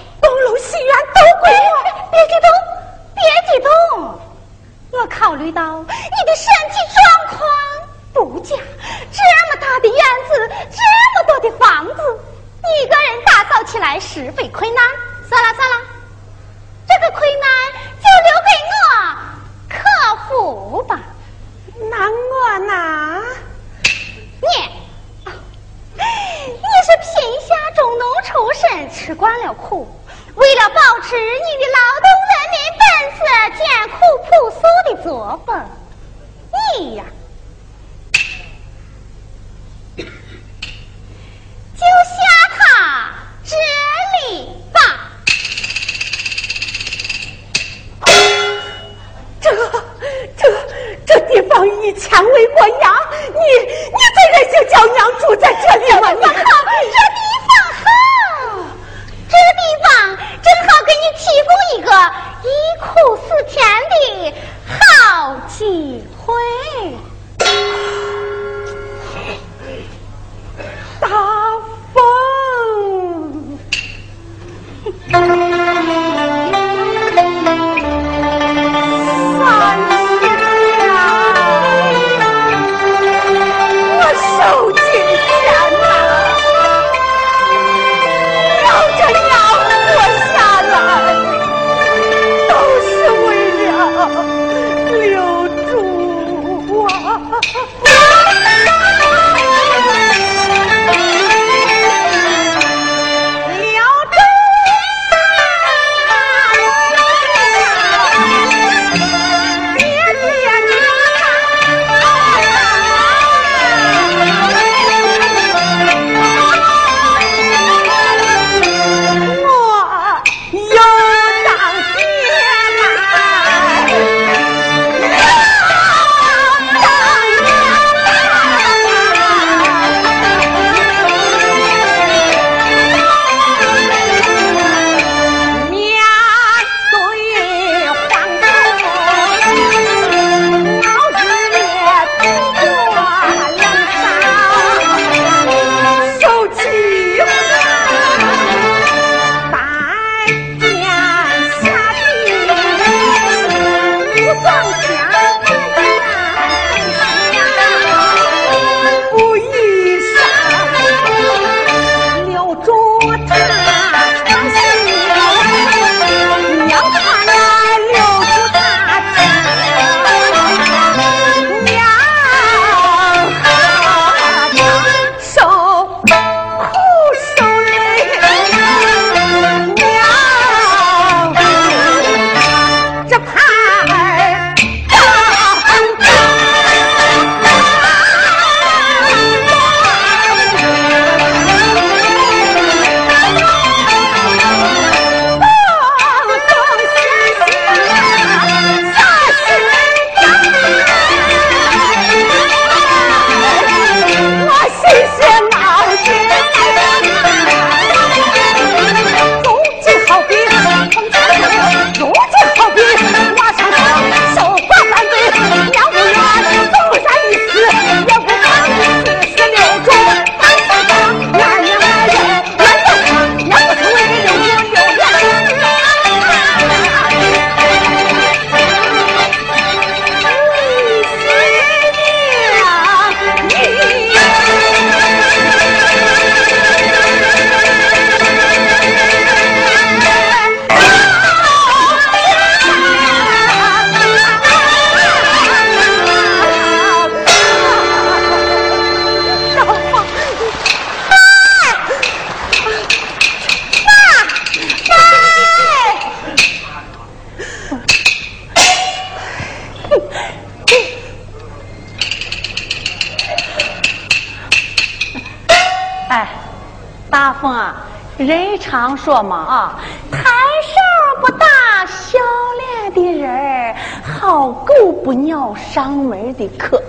[275.75, 276.81] 上门的客。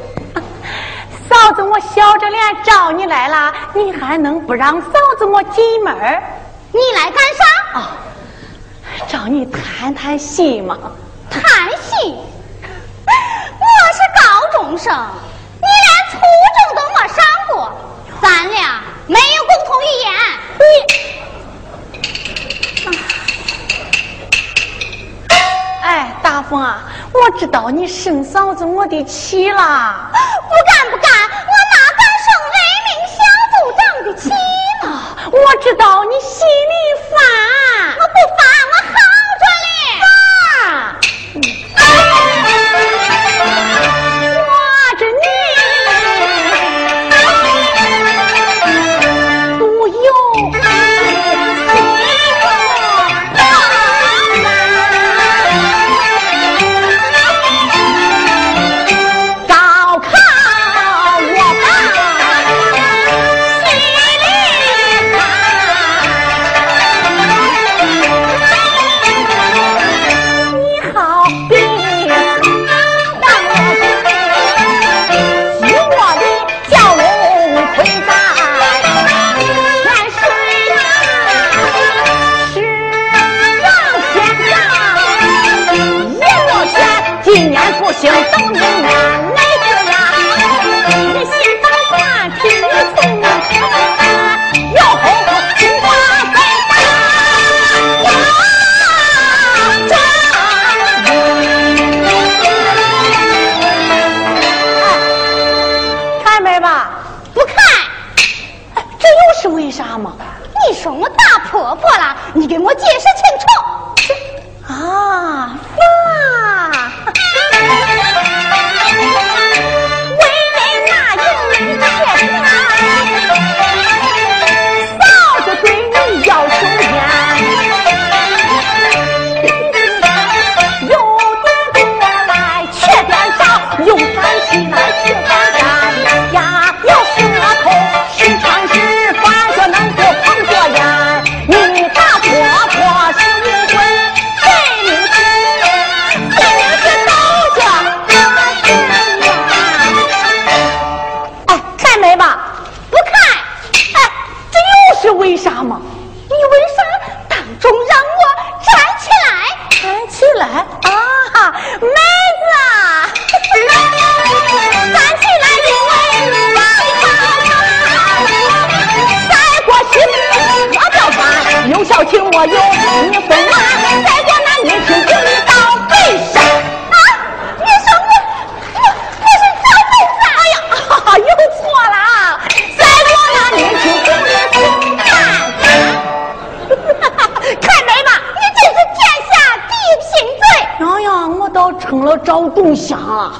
[1.27, 5.95] 嫂子，我笑着脸找你来了，你还能不让嫂子我进门？
[6.71, 7.79] 你来干啥？
[7.79, 7.97] 啊，
[9.07, 10.77] 找你谈谈心嘛。
[11.31, 11.41] 谈
[11.81, 12.13] 心？
[13.07, 14.93] 我是高中生，
[27.37, 29.57] 知道你生嫂子我的气了。
[29.57, 33.17] 不敢不敢，我哪敢生人民小
[33.51, 34.29] 组长的气
[34.81, 34.87] 呢？
[35.31, 36.04] 我知道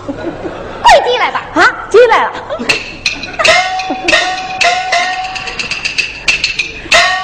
[0.84, 1.42] 快进来吧！
[1.56, 2.32] 啊，进来了。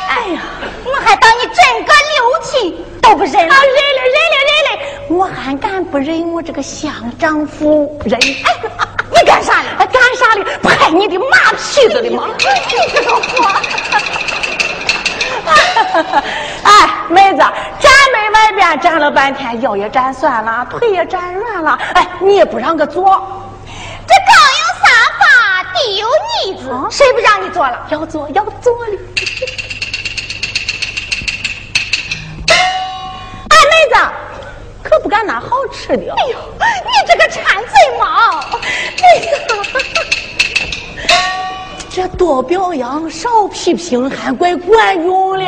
[0.09, 0.41] 哎呀，
[0.83, 3.53] 我还当你整个六亲都不认了。
[3.53, 4.77] 啊，认了，认了，认了，
[5.09, 8.19] 我还敢不认我这个乡长夫人？
[8.19, 8.53] 哎，
[9.09, 9.69] 你干啥呢？
[9.79, 10.43] 哎，干啥哩？
[10.61, 12.27] 拍你的马屁子的吗？
[12.37, 12.43] 你
[12.93, 13.21] 这个货！
[16.63, 17.43] 哎，妹子，
[18.75, 23.03] 站了半天，腰也站酸了，腿也站软了，哎，你也不让个坐，
[24.07, 24.87] 这高有沙
[25.19, 26.07] 发，低有
[26.45, 27.85] 椅子，谁不让你坐了？
[27.89, 28.97] 要坐要坐哩。
[33.49, 33.99] 哎，妹子，
[34.83, 36.13] 可不敢拿好吃的。
[36.13, 38.41] 哎呦，你这个馋嘴猫！
[39.01, 39.31] 妹子，
[41.89, 45.45] 这多表扬少批评，还怪管用嘞。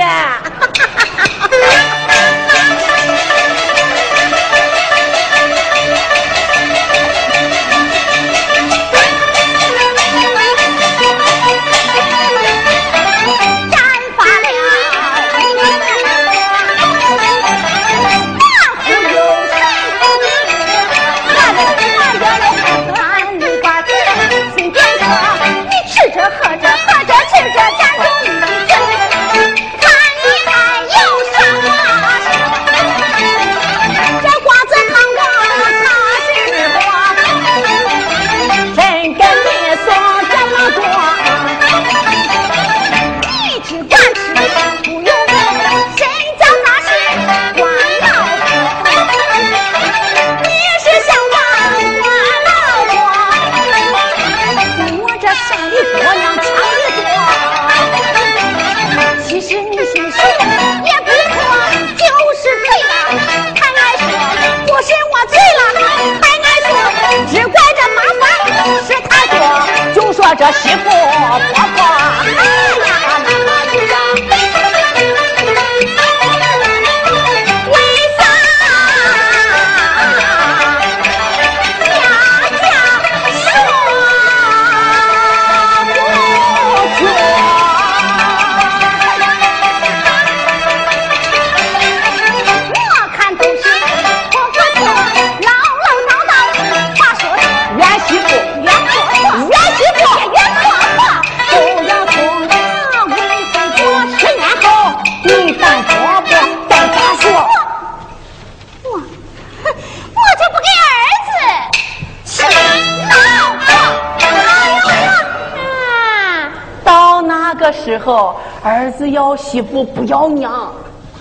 [117.97, 120.71] 候，儿子要媳妇不要娘，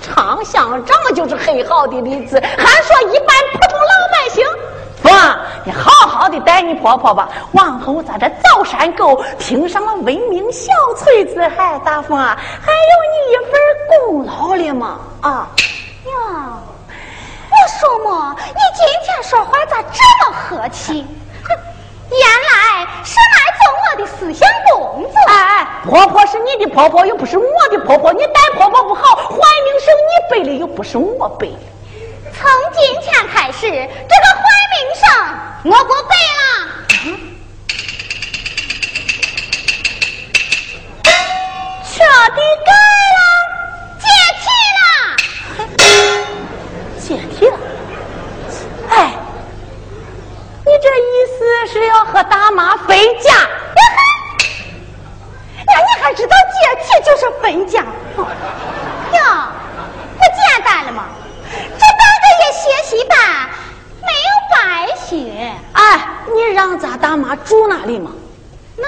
[0.03, 4.45] 长相这么就是很好的例子，还说一般普通老百姓。
[5.03, 5.09] 父，
[5.65, 15.49] 你好好的待你婆婆吧，往后咱这枣山沟评上了文明小村子，还大凤啊，还有你一份功劳了嘛啊！
[16.07, 16.59] 呀，
[17.51, 21.05] 我说嘛，你今天说话咋这么和气？
[21.43, 21.51] 哼，
[22.11, 25.13] 原来是来我的思想工作。
[25.29, 31.59] 哎哎，婆婆是你的婆婆，又不是我的婆婆，你待婆婆不好，坏名声你背的，又不是我背的。
[32.33, 33.81] 从今天开始，这个
[34.37, 35.05] 坏名声
[35.65, 36.45] 我不背了，
[41.85, 41.95] 彻
[42.35, 42.71] 底改
[43.15, 43.19] 了，
[44.01, 44.05] 解
[44.41, 44.45] 体
[44.79, 44.83] 了。
[46.99, 47.57] 解体了。
[48.91, 48.95] 哎，
[50.65, 53.31] 你这意思是要和大妈分家？
[55.65, 57.01] 那你还知道解
[57.43, 57.83] 分家？
[57.83, 58.25] 哟，
[60.17, 61.05] 不简单了吗？
[61.51, 63.19] 这半个月学习班
[64.01, 64.57] 没有白
[64.97, 65.53] 学。
[65.73, 65.81] 哎，
[66.33, 68.13] 你让咱大妈住哪里嘛？
[68.77, 68.87] 那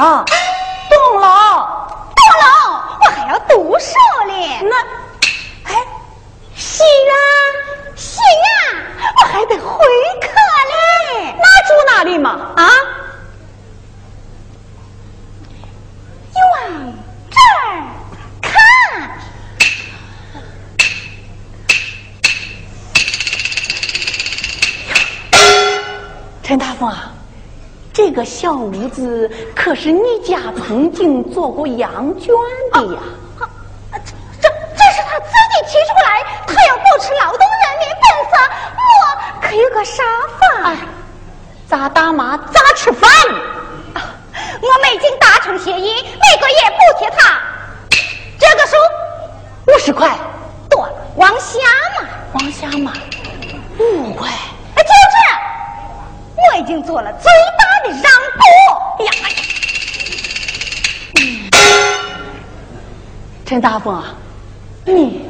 [0.00, 0.24] 啊，
[0.88, 1.26] 懂了。
[2.14, 2.46] 懂了，
[3.00, 3.92] 我还要读书
[4.28, 4.62] 嘞。
[4.62, 4.76] 那，
[5.64, 5.74] 哎，
[6.54, 7.14] 是啊，
[7.96, 8.54] 是啊，
[9.20, 9.84] 我还得回
[10.20, 10.28] 课
[10.70, 11.34] 嘞。
[11.36, 12.30] 那住哪里嘛？
[12.56, 12.62] 啊？
[16.34, 16.92] 你往
[17.30, 17.82] 这儿
[18.40, 18.50] 看。
[26.42, 27.12] 陈大凤啊，
[27.92, 32.34] 这个小屋子可是你家曾经做过羊圈
[32.72, 33.00] 的呀？
[33.38, 33.48] 啊，
[33.92, 38.32] 这这是他自己提出来，他要保持劳动人民本色，
[38.76, 38.80] 我
[39.40, 40.02] 可有个啥
[40.38, 40.68] 法？
[40.68, 40.76] 哎，
[41.66, 43.08] 咱大妈咋吃饭？
[44.62, 47.36] 啊我们已经达成协议，每个月补贴他
[48.38, 48.76] 这个数
[49.66, 50.16] 五十块，
[50.70, 51.58] 多了，往下
[52.00, 52.92] 嘛，往下嘛
[53.78, 54.28] 五块。
[54.76, 55.16] 哎，就是，
[56.36, 58.40] 我已经做了最大的让步。
[58.98, 59.12] 哎呀，
[63.44, 64.14] 陈大凤啊，
[64.84, 65.26] 你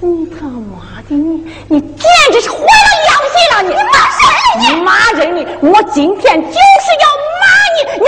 [0.00, 2.64] 你他妈的你你简直是坏了
[3.06, 3.62] 良心了！
[3.62, 4.20] 你你骂谁
[4.58, 5.46] 你骂人你！
[5.60, 6.58] 我今天就是
[7.00, 7.06] 要
[7.40, 7.78] 骂你！
[8.00, 8.06] 你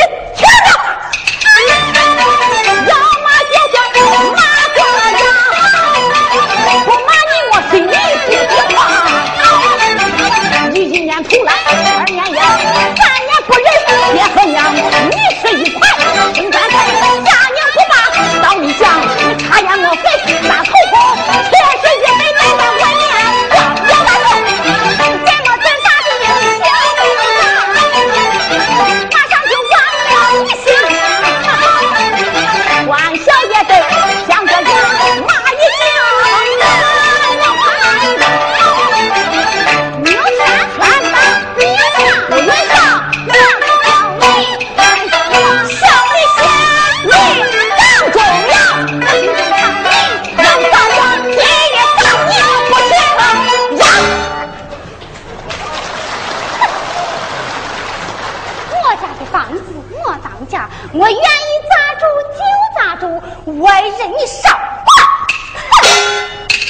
[63.65, 64.51] 住，我任你烧。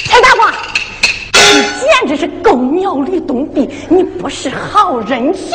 [0.05, 0.49] 陈大广，
[1.33, 5.53] 你简直是狗咬吕洞宾，你不识好人心。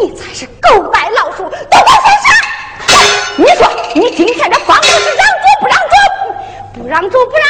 [0.00, 2.32] 你才是狗逮老鼠，都给我身上！
[3.36, 5.94] 你说你今天这房子是让住不让住？
[6.80, 7.46] 不让住，不让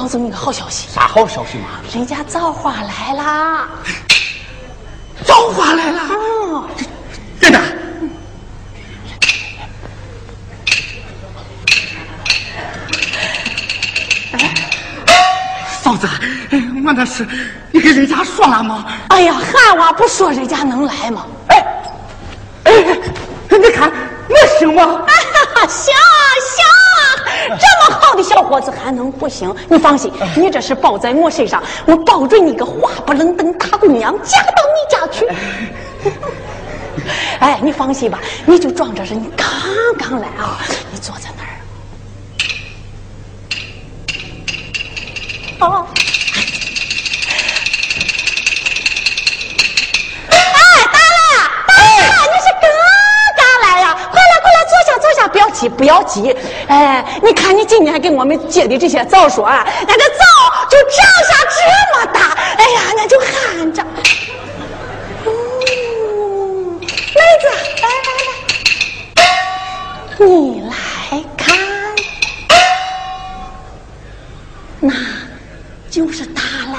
[0.00, 1.70] 告诉你个好消息，啥好消息嘛？
[1.92, 3.68] 人家造花来啦！
[5.24, 6.68] 造花来了，哦，
[7.40, 7.58] 真的。
[15.82, 16.06] 嫂子，
[16.50, 17.26] 哎我那是
[17.72, 18.84] 你跟人家说了吗？
[19.08, 21.26] 哎呀，喊我不说人家能来吗？
[21.48, 21.66] 哎，
[22.66, 22.72] 哎，
[23.50, 23.90] 你看
[24.28, 25.04] 我行吗？
[28.28, 29.54] 小伙子还能不行？
[29.68, 35.26] 你放心，你这是包在我身上，我保准你个花不愣登大姑娘嫁到你家去。
[37.40, 39.46] 哎，你放心吧，你就装着是你刚
[39.98, 40.58] 刚来啊，
[40.92, 41.48] 你坐在那儿。
[45.60, 45.86] 哦。
[50.30, 50.36] 哎，
[50.92, 51.26] 大了，
[51.66, 51.80] 大了，
[52.26, 52.68] 你是刚
[53.38, 53.84] 刚来呀？
[53.94, 54.74] 快来，快来，坐
[55.58, 56.36] 急，不要急。
[56.68, 60.24] 哎，你看你今年给我们结的这些枣树啊，那这枣
[60.70, 60.94] 就长
[61.28, 61.58] 下这
[61.98, 62.20] 么大，
[62.56, 63.84] 哎呀，那就喊着。
[65.26, 65.30] 嗯，
[66.80, 66.86] 妹
[67.40, 67.48] 子，
[67.82, 68.08] 来来
[69.16, 70.70] 来，你来
[71.36, 71.46] 看，
[74.78, 74.92] 那
[75.90, 76.40] 就是它
[76.72, 76.76] 嘞。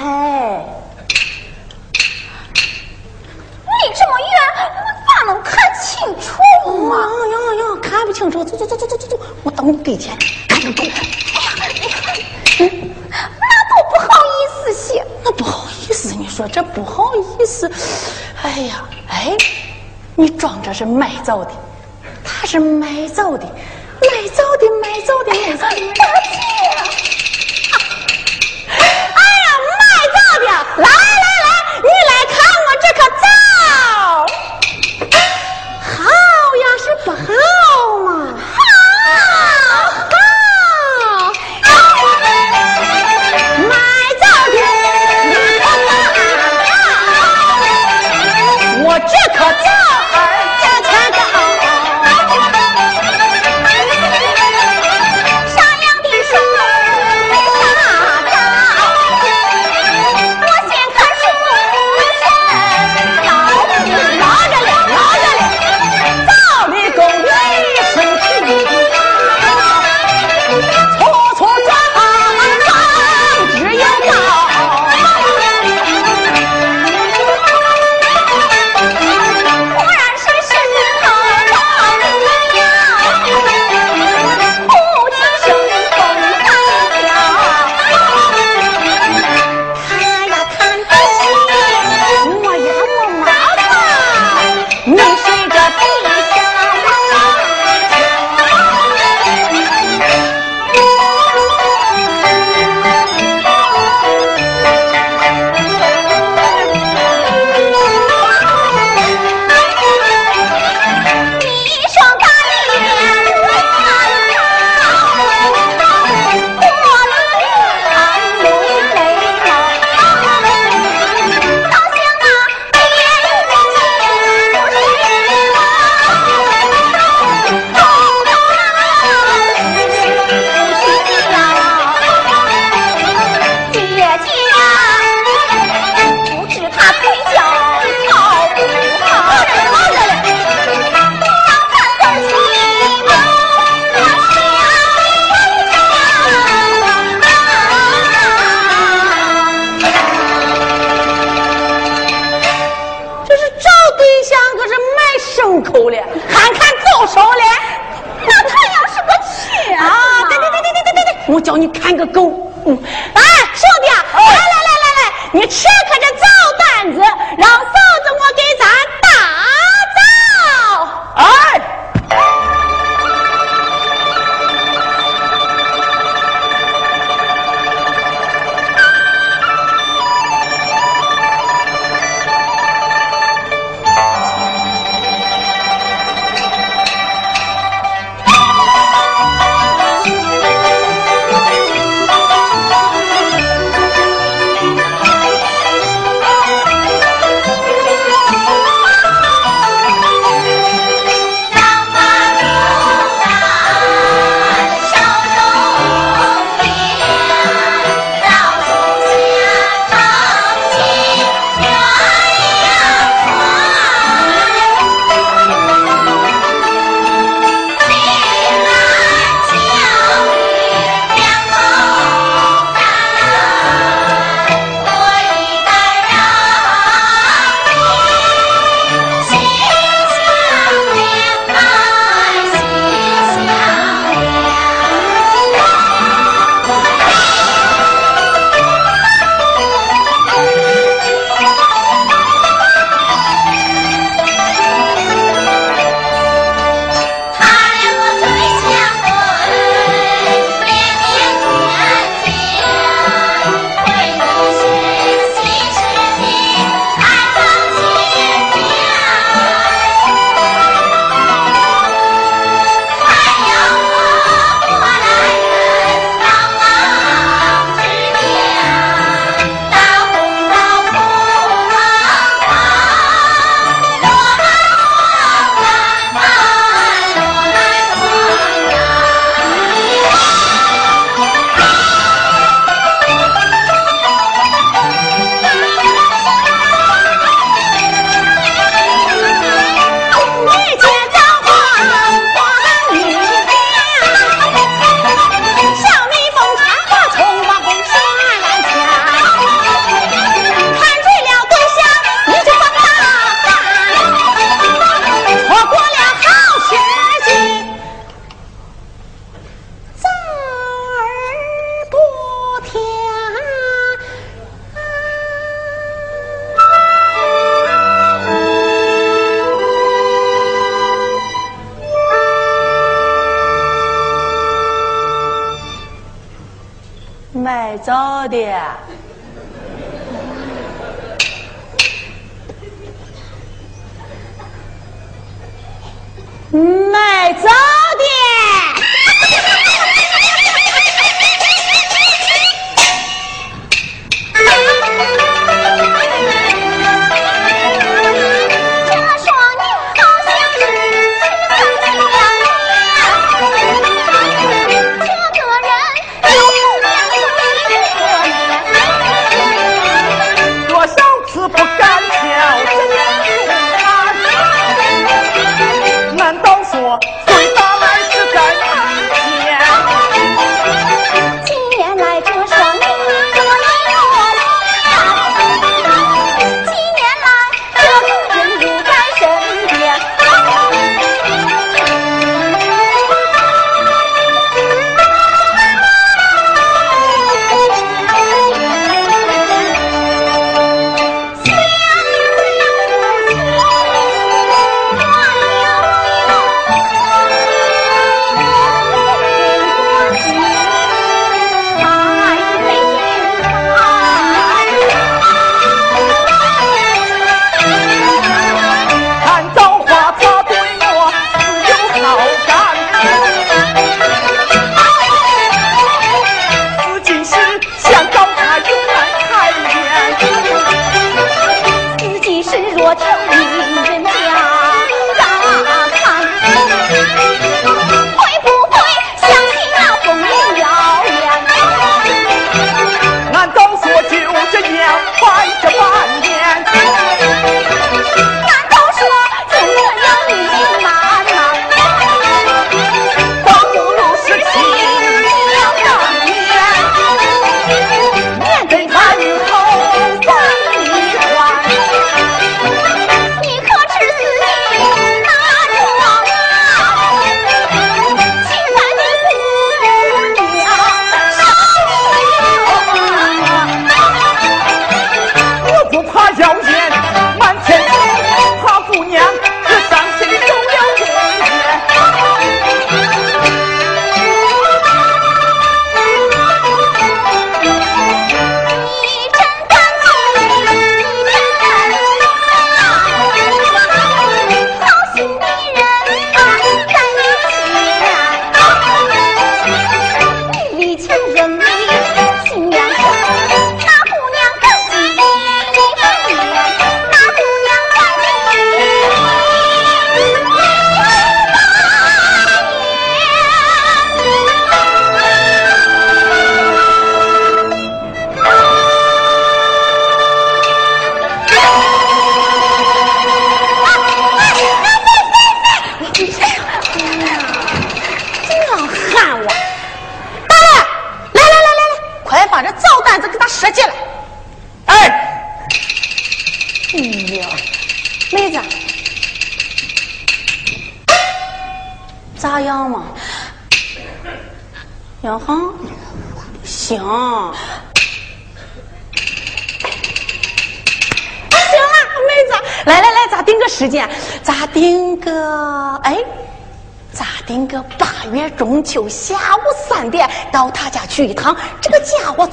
[3.82, 4.28] 离这么远，
[4.76, 5.50] 我咋能看
[5.82, 5.88] 清
[6.20, 6.28] 楚
[6.84, 6.96] 嘛？
[6.96, 7.02] 呀
[7.32, 7.64] 呀呀！
[7.82, 10.84] 看不清楚，走走走走走走走，我到你跟前，赶紧走。
[12.60, 15.06] 那都不好意思些。
[15.24, 17.70] 那不好意思，你说这不好意思。
[18.42, 19.36] 哎呀，哎，
[20.16, 21.52] 你装着是卖枣的，
[22.24, 25.99] 他是卖枣的，卖枣的，卖枣的，卖枣的，卖枣的。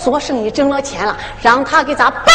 [0.07, 2.27] 做生意挣了钱了，让他给咱办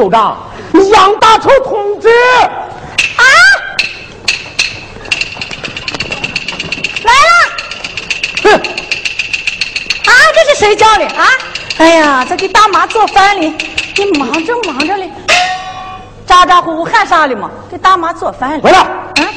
[0.00, 0.38] 杨组长，
[0.92, 3.24] 杨大丑同志，啊，
[7.04, 7.30] 来了，
[8.44, 8.52] 哼，
[10.06, 11.26] 啊，这是谁叫的啊？
[11.76, 13.52] 哎呀，在给大妈做饭哩，
[13.96, 15.10] 你忙着忙着嘞，
[16.24, 17.50] 咋咋呼呼喊啥哩嘛？
[17.70, 18.62] 给大妈做饭哩。
[18.62, 18.86] 回来。
[19.16, 19.28] 嗯，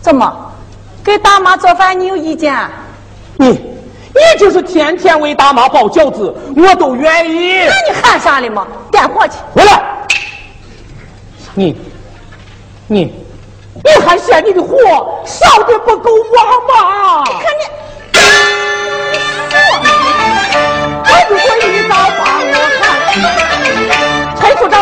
[0.00, 0.54] 怎么？
[1.04, 2.56] 给大妈做饭你有意见？
[3.36, 3.76] 你。
[4.16, 7.58] 你就是天天为大妈包饺子，我都愿意。
[7.66, 8.66] 那你喊啥哩嘛？
[8.96, 9.34] 点火去！
[9.54, 9.82] 回来！
[11.52, 11.76] 你，
[12.86, 13.12] 你，
[13.84, 14.74] 你还嫌你的火
[15.26, 17.24] 烧的不够旺吗？
[17.26, 17.62] 你看你，
[21.04, 22.80] 我如果一早把我看，
[24.40, 24.74] 陈处长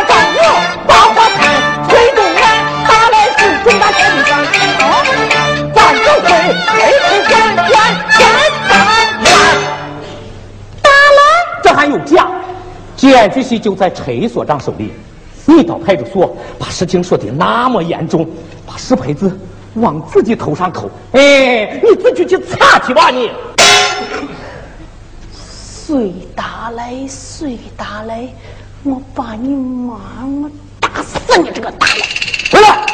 [13.11, 14.91] 检举系就在陈所长手里。
[15.47, 18.27] 你到派出所把事情说的那么严重，
[18.67, 19.39] 把石牌子
[19.75, 23.31] 往自己头上扣，哎，你自己去擦去吧你。
[25.31, 28.27] 谁打来谁打来，
[28.85, 29.97] 我把你妈，
[30.43, 30.51] 我
[30.81, 32.07] 打死你这个大来！
[32.51, 32.87] 回来！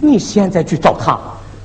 [0.00, 1.16] 你现在去找他，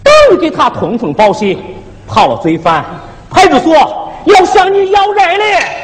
[0.03, 1.57] 等于给他通风报信，
[2.06, 2.86] 跑了罪犯，
[3.32, 4.03] 派出所。
[4.26, 5.74] 要向你要人嘞！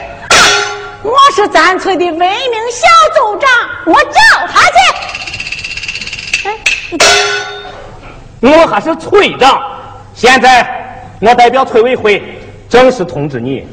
[1.03, 2.27] 我是咱村的文明
[2.71, 3.49] 小组长，
[3.85, 6.47] 我找他去。
[6.47, 6.57] 哎
[8.41, 9.61] 我还是村长，
[10.13, 10.65] 现在
[11.19, 13.65] 我代表村委会正式通知你，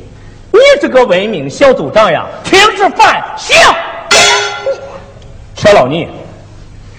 [0.53, 3.57] 你这个文明小组长呀，停止犯行。
[5.55, 6.09] 撤了你，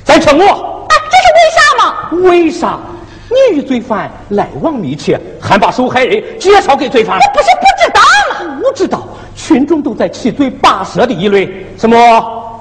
[0.03, 0.85] 再撤我。
[0.89, 2.09] 啊，这是为啥嘛？
[2.29, 2.77] 为啥？
[3.29, 7.17] 你与罪犯来往密切，还把受害人介绍给罪犯？
[7.17, 7.65] 我不是不
[9.49, 11.97] 群众都在七嘴八舌的议论，什么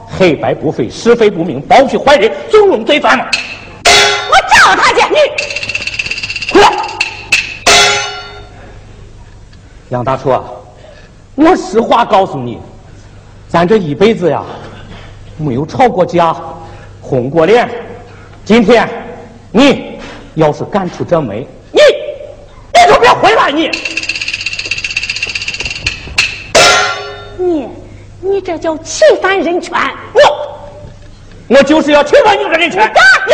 [0.07, 6.73] 黑白不分、是非不明、包庇坏人、纵容罪犯我找他去，你回来。
[9.91, 10.31] 杨大厨，
[11.35, 12.59] 我实话告诉你，
[13.51, 14.43] 咱这一辈子呀，
[15.37, 16.35] 没有吵过架，
[17.03, 17.69] 红过脸。
[18.47, 18.89] 今天，
[19.53, 19.99] 你。
[20.37, 21.37] 要是敢出这门，
[21.73, 21.81] 你
[22.73, 23.51] 你就别回来！
[23.51, 23.71] 你你
[28.29, 29.77] 你这叫侵犯人权！
[30.13, 32.93] 我我就是要侵犯你的人权！
[33.27, 33.33] 你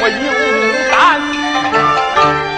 [0.00, 2.53] 我有胆。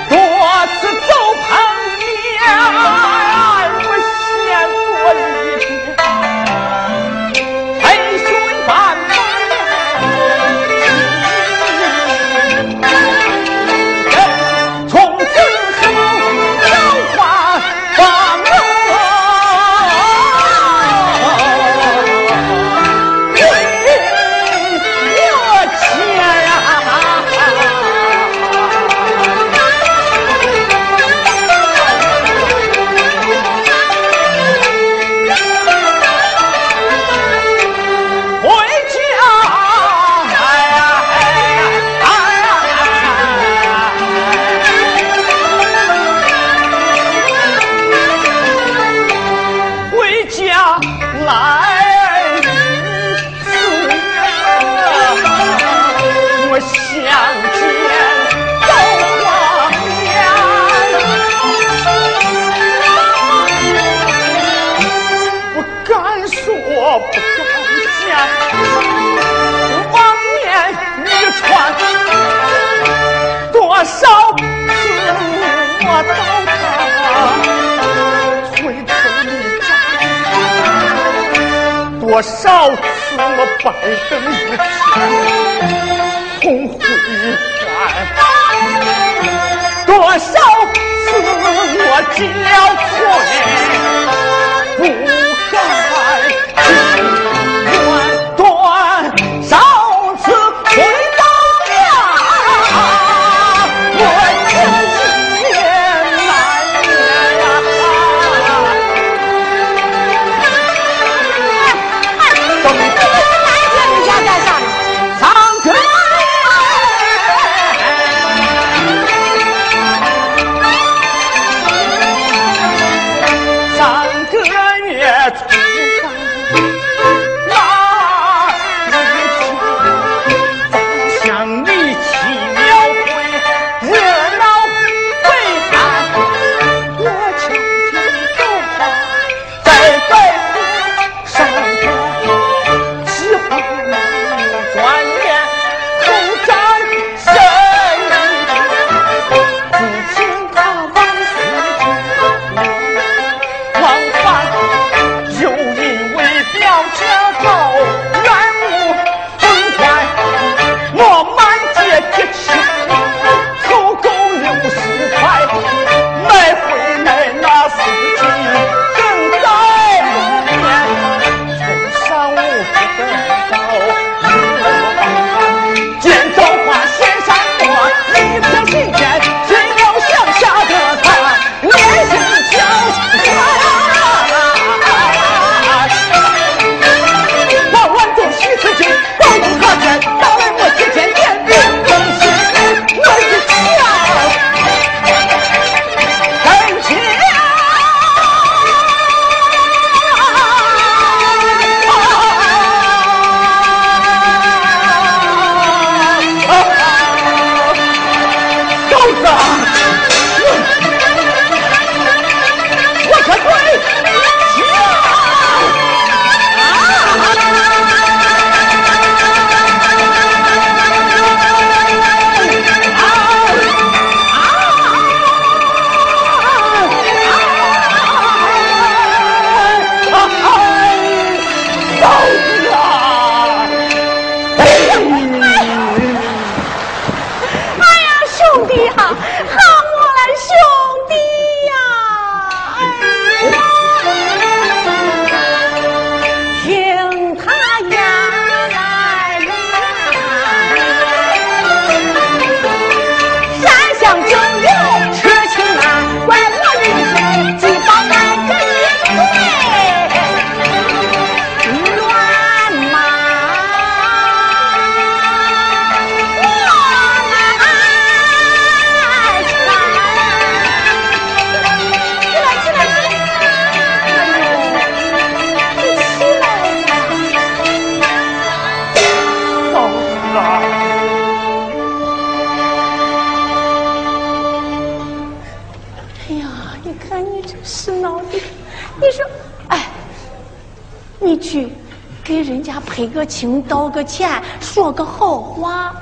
[293.27, 295.94] 情，道个歉，说个好话。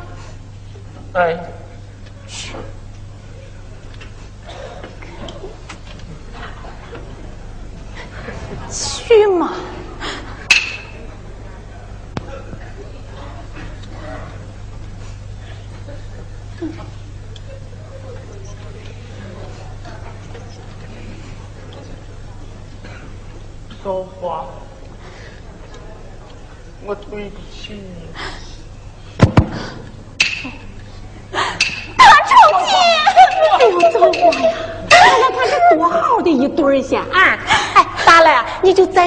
[1.14, 1.38] 哎，
[2.26, 2.54] 去，
[8.70, 9.52] 去嘛！
[23.82, 24.46] 说话。
[26.86, 28.08] 我对不起你，
[31.96, 32.30] 大臭
[32.66, 32.68] 姐，
[33.58, 34.52] 不要走我呀！
[34.90, 37.38] 看看他是多好的一对儿先啊！
[37.74, 38.44] 哎，大了，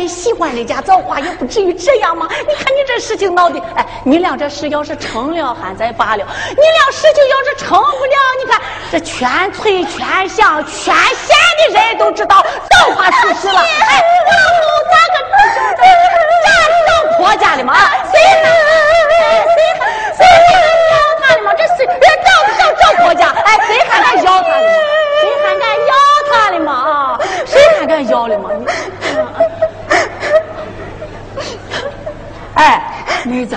[0.07, 2.27] 喜欢人家造化，也不至于这样嘛！
[2.47, 8.61] 你看你这事情闹的，哎，你俩这事要是成了还再罢了，你俩事情要是成不了，你看
[8.91, 13.59] 这全村全乡全县的人都知道造化出事了。
[13.59, 15.15] 哎，我咋个
[15.75, 15.81] 这
[16.87, 17.73] 找婆家的嘛？
[18.11, 18.45] 谁还
[20.15, 20.51] 谁还
[20.91, 21.53] 要他的嘛？
[21.55, 23.29] 这谁找不找找婆家？
[23.45, 24.61] 哎，谁还敢要他的？
[25.19, 25.93] 谁还敢要
[26.31, 26.71] 他的嘛？
[26.73, 28.49] 啊，谁还敢要的嘛？
[28.53, 28.65] 你，
[32.55, 33.55] 哎，妹子，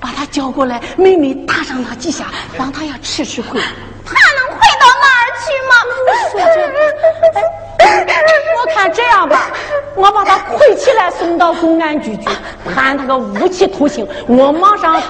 [0.00, 2.24] 把他叫过来，妹妹打上他几下，
[2.56, 3.60] 让他呀吃吃亏。
[4.06, 5.72] 他能亏到哪儿去吗？
[6.06, 6.56] 你说这。
[8.58, 9.50] 我看这样吧，
[9.94, 12.28] 我把他捆起来送到公安局去，
[12.74, 14.08] 判他个无期徒刑。
[14.26, 15.00] 我马上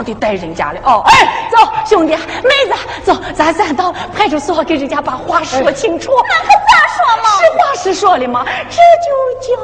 [0.00, 0.80] 我得带人家了。
[0.84, 1.12] 哦哎
[1.50, 2.74] 走兄弟妹子
[3.04, 6.10] 走咱咱到派出所给人家把话说清楚。
[6.26, 9.10] 那可咋说嘛实话实说的嘛这就
[9.54, 9.60] 叫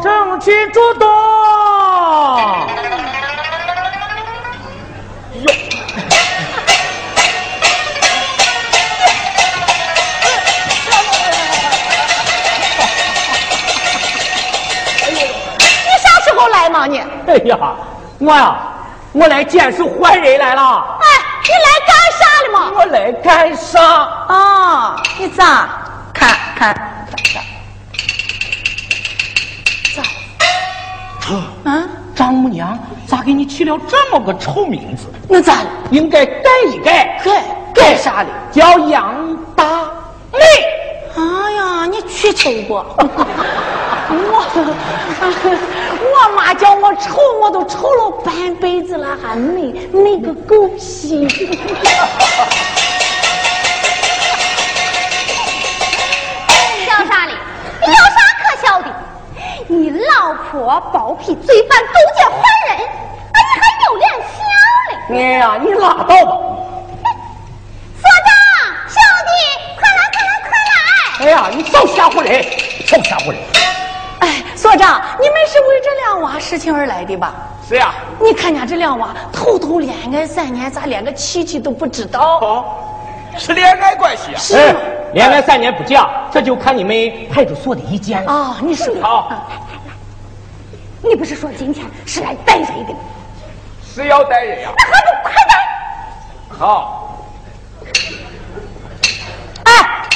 [0.00, 1.10] 争取主动
[15.02, 15.18] 哎呦
[15.82, 17.00] 你啥时候来嘛你？
[17.26, 17.58] 哎呀
[18.20, 18.63] 我呀
[19.14, 20.98] 我来见识坏人来了。
[21.00, 21.06] 哎，
[21.44, 22.72] 你来干啥了嘛？
[22.76, 23.80] 我来干啥？
[24.26, 25.68] 啊，你咋
[26.12, 26.74] 看看
[29.94, 30.02] 咋？
[31.64, 32.76] 嗯，丈母娘
[33.06, 35.06] 咋给你起了这么个臭名字？
[35.28, 35.68] 那咋了？
[35.90, 38.30] 应该改一改，改改啥的？
[38.50, 39.14] 叫杨
[39.54, 39.64] 大
[40.32, 40.40] 妹。
[41.16, 41.22] 哎
[41.52, 42.84] 呀，你去求过？
[44.16, 44.44] 我
[46.04, 48.10] 我妈叫我丑，我都丑了
[48.44, 51.26] 半辈子了，还没那个狗屁！
[56.84, 57.32] 笑啥哩？
[57.80, 58.92] 你有啥可笑的？
[59.66, 62.36] 你老婆包庇罪犯，勾结坏
[62.68, 64.36] 人，啊，你还有脸笑
[64.90, 64.92] 嘞？
[65.08, 66.36] 哎呀，你拉倒吧！
[67.96, 68.28] 所长，
[68.86, 69.32] 兄弟，
[69.80, 70.76] 快来，快来，快来！
[71.24, 72.42] 哎呀，你少吓唬人，
[72.86, 73.40] 少吓唬人！
[74.18, 77.32] 哎，所长，你们是为这两娃事情而来的吧？
[77.66, 82.38] 是呀，你看家这两娃偷偷恋爱三年，咋连个亲戚都不知道？
[82.40, 82.64] 哦，
[83.36, 84.38] 是恋爱关系啊。
[84.38, 84.74] 是哎，
[85.12, 88.32] 恋爱三年不嫁，这就看你们派出所的意见了。
[88.32, 89.32] 啊，你说好，
[91.02, 92.98] 你不是说今天是来逮人的吗？
[93.84, 94.70] 是要逮人呀。
[94.76, 95.54] 那还不快逮！
[96.58, 97.18] 好，
[99.64, 99.72] 哎，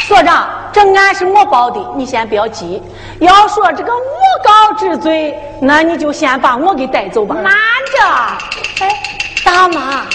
[0.07, 2.83] 所长，这案是我报的，你先不要急。
[3.21, 4.01] 要说这个诬
[4.45, 7.35] 告之罪，那你就先把我给带走吧。
[7.35, 7.53] 慢
[7.99, 8.05] 着，
[8.81, 9.03] 哎，
[9.45, 10.07] 大妈，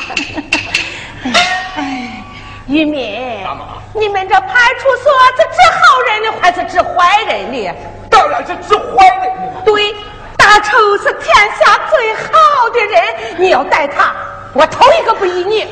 [1.75, 2.23] 哎，
[2.67, 7.75] 玉敏，大妈你们这派出所是治好人的还是治坏人的？
[8.09, 9.61] 当然是治坏人的。
[9.65, 9.93] 对，
[10.37, 13.03] 大丑是天下最好的人，
[13.37, 14.13] 你要带他，
[14.53, 15.67] 我头一个不依你。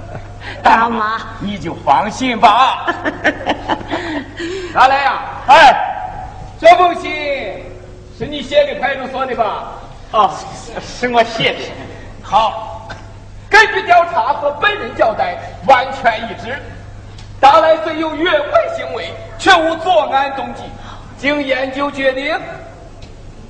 [0.62, 2.86] 大妈， 你就放心吧。
[4.72, 5.20] 拿来呀！
[5.46, 5.74] 哎，
[6.60, 7.12] 这封信
[8.18, 9.74] 是你写给派出所的吧？
[10.14, 10.30] 啊，
[10.80, 11.58] 是我写的。
[12.22, 12.88] 好，
[13.50, 15.36] 根据调查和本人交代，
[15.66, 16.56] 完全一致。
[17.40, 20.62] 达来虽有越轨行为，却无作案动机。
[21.18, 22.40] 经研究决定，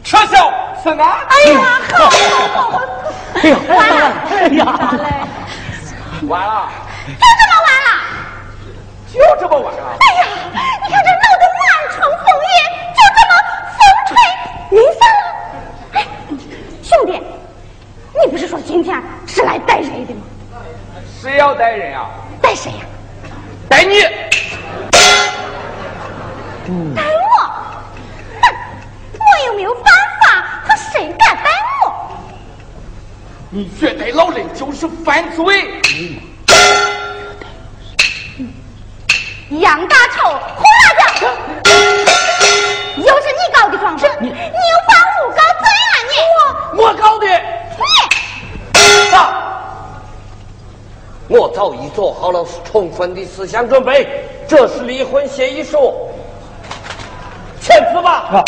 [0.03, 0.51] 撤销
[0.83, 1.19] 此案。
[1.29, 1.61] 哎呀，
[1.93, 2.81] 好好好，
[3.35, 3.57] 哎呀，
[4.31, 4.65] 哎呀，
[6.27, 6.71] 完了，
[7.07, 7.89] 就这么完了？
[9.13, 9.99] 就这么完了。
[10.01, 10.27] 哎呀，
[10.83, 11.63] 你看这闹得满
[11.93, 12.49] 城风雨，
[12.97, 13.31] 就这么
[13.77, 14.11] 风吹
[14.71, 15.05] 云散
[16.95, 17.21] 兄弟，
[18.25, 20.23] 你不是说今天是来逮人的吗？
[21.21, 22.09] 谁要逮人啊？
[22.41, 22.79] 逮谁呀、
[23.69, 24.01] 逮你！
[26.95, 27.33] 逮我？
[28.41, 28.45] 哼，
[29.19, 29.83] 我又没有犯
[30.23, 31.51] 法，可谁敢逮
[31.85, 31.93] 我？
[33.51, 35.81] 你虐待老人就是犯罪。
[39.51, 41.29] 杨大丑，胡辣椒，
[42.97, 43.97] 又是你告的状！
[46.77, 47.27] 我搞的。
[48.73, 49.35] 你爸，
[51.29, 55.95] 我早已做好了充分的思想准备，这是离婚协议书，
[57.61, 58.11] 签字吧。
[58.31, 58.45] 啊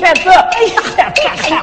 [0.00, 0.30] 签字签字。
[0.30, 1.54] 哎呀，签字签字。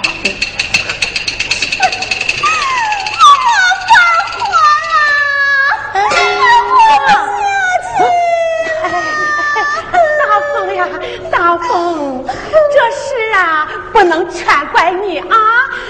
[10.20, 10.24] 大
[10.54, 10.88] 风呀，
[11.32, 15.26] 大风，这事啊不能全怪你啊！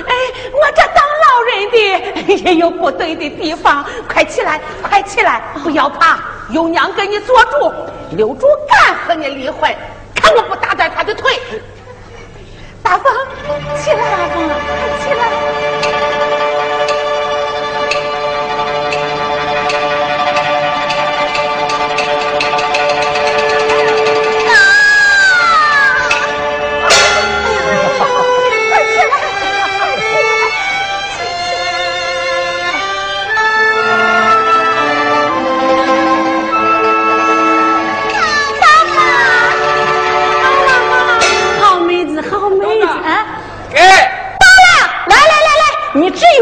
[0.07, 0.13] 哎，
[0.53, 1.77] 我这当老人的
[2.35, 6.19] 也有不对的地方，快起来，快起来，不要怕，
[6.51, 7.73] 有娘给你做主，
[8.11, 9.69] 刘柱敢和你离婚，
[10.15, 11.37] 看我不打断他的腿！
[12.87, 13.05] 大风，
[13.75, 13.99] 起来，
[14.29, 14.96] 大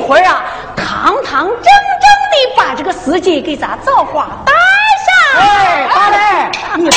[0.05, 0.43] 会儿啊，
[0.75, 5.41] 堂堂正正的把这个司机给咱造化带上。
[5.41, 6.89] 哎，大来，你